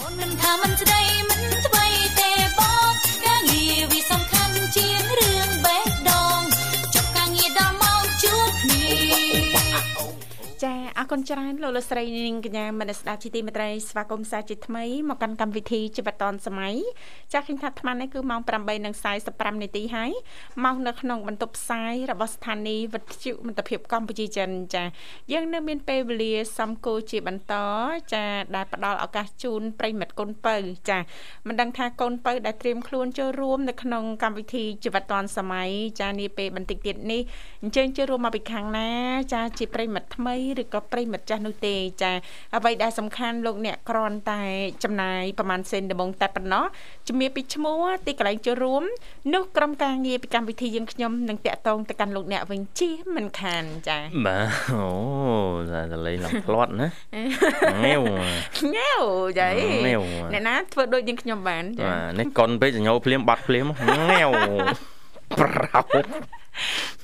[0.00, 1.86] អូនមិនថាមិនស្ដីមិនថ្មី
[2.18, 2.60] ទេប
[2.90, 5.92] ងការ ងារវាសំខាន់ជាងរឿងបេះ
[10.63, 16.75] ចាអរគុណច្រើនលោកលកស្រីនាងកញ្ញាមនស្សស្ដាប់ជាទីមេត្រីស្វាគមន៍សាជាថ្មីមកកាន់កម្មវិធីជីវិតឌុនសម័យ
[17.33, 18.41] ចាឃើញថាអាត្មានេះគឺម៉ោង
[19.01, 20.11] 8:45នាទីហើយ
[20.65, 24.83] មកនៅក្នុងបន្ទប់ផ្សាយរបស់ស្ថានីយ៍វិទ្យុមិត្តភាពកម្ពុជាចិនចា
[25.31, 27.53] យើងនៅមានពេលវេលាសំគោជាបន្ត
[28.13, 28.23] ចា
[28.55, 30.55] ដែលផ្ដល់ឱកាសជូនប្រិមិត្តកូនពៅ
[30.89, 30.99] ចា
[31.47, 37.21] មិនដឹងថាកូនពៅដែលត្រៀមខ្លួនចូលរួមនៅក្នុងកម្មវិធីជីវិតឌុនសម័យចានាពេលបន្តិចទៀតនេះ
[37.63, 38.89] អញ្ជើញចូលរួមមកពីខាងណា
[39.33, 42.11] ចាជាប្រិមិត្តថ្មីឬក៏ប្រិមិត្តចាស់នោះទេចា
[42.55, 44.41] អ្វីដែលសំខាន់លោកអ្នកគ្រាន់តែ
[44.83, 46.65] ចំណាយប្រហែលសេនដំបងតែប៉ុណ្ណោះ
[47.07, 48.83] ជំរាបពីឈ្មោះទីកន្លែងចូលរួម
[49.33, 54.87] នោះក្រុមការងារពីកម្មវិធីយើងខ្ញុំនឹងតាក់ទងទៅកាន់លោកអ្នកវិញជាមិនខានចាបាទអូ
[55.71, 56.87] តែតលេងឡើងផ្្លាត់ណា
[57.85, 58.01] ងាវ
[58.75, 58.93] ញ៉ៅ
[59.39, 59.49] ចៃ
[59.85, 59.95] ញ៉ៅ
[60.33, 63.65] អ្នកណាធ្វើដូចយើងខ្ញុំបានចាបាទនេះកុនពេកសញ្ញោភ្លាមបាត់ភ្លាម
[64.11, 64.29] ងាវ
[65.39, 65.81] ប្រោ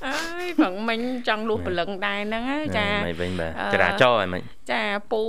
[0.06, 4.41] អើយប្រងមិញចង់លួសព្រលឹងដែរហ្នឹងណាចាមិនវិញបាទអឺចរាចរណ៍ឲ្យមិន
[4.72, 5.22] ចាពូ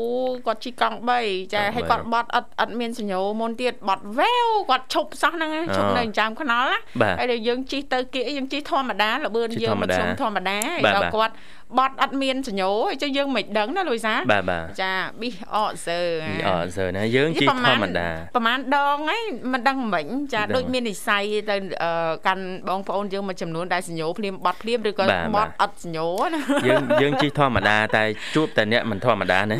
[0.47, 11.35] គាត់ជីកង់3ចាកង់ហើយ3គាត់បត់អត់អត់មានសញ្ញោមុនទៀតបត់វ៉ាវគាត់ឈប់សោះហ្នឹងណាឈប់អូនៅចាំខ្នល់ណាបាទហើយដល់យើងជិះទៅគៀកយើងជិះធម្មតាលបឿនជិះយើងធម្មមកតាជុំធម្មតាហើយបាទដល់បាទគាត់
[11.79, 28.05] បត់អត់មានសញ្ញោអញ្ចឹងយើងមិនដឹងណាលូយសាបាទបាទចាប៊ីអកសើនេះអត់សើណាយើងជិះធម្មតាប្រហែលដងហើយមិនដឹងមិនចាមិនដឹងដូចមាននិស័យទៅអឺកាន់បងប្អូនយើងមួយចំនួនដែលសញ្ញោភ្លាមបត់ភ្លាមឬក៏បាទបបាទត់អត់សញ្ញោណាយើងយើងជិះធម្មតាតែ
[28.35, 29.57] ជួបតែអ្នកមិនធម្មតាណា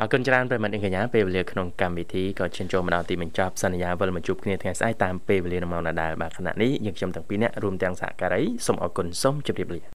[0.00, 9.82] អរគុណច្រើនប្រិយមិត្តអីកញ្ញាពេលវេលាក្នុងកម្មវិធីក៏ឈានចូលមកដល់ទីបញ្ចប់សន្យាវិលមកជួបគ្នាថ្ងៃស្អែកតាមពេលវេលានៅម៉ោងដដែលបាទខណៈនេះយើងខ្ញុំទាំងពីរនាក់រួមទាំងសហការីសូមអរគុណសូមជម្រាបលា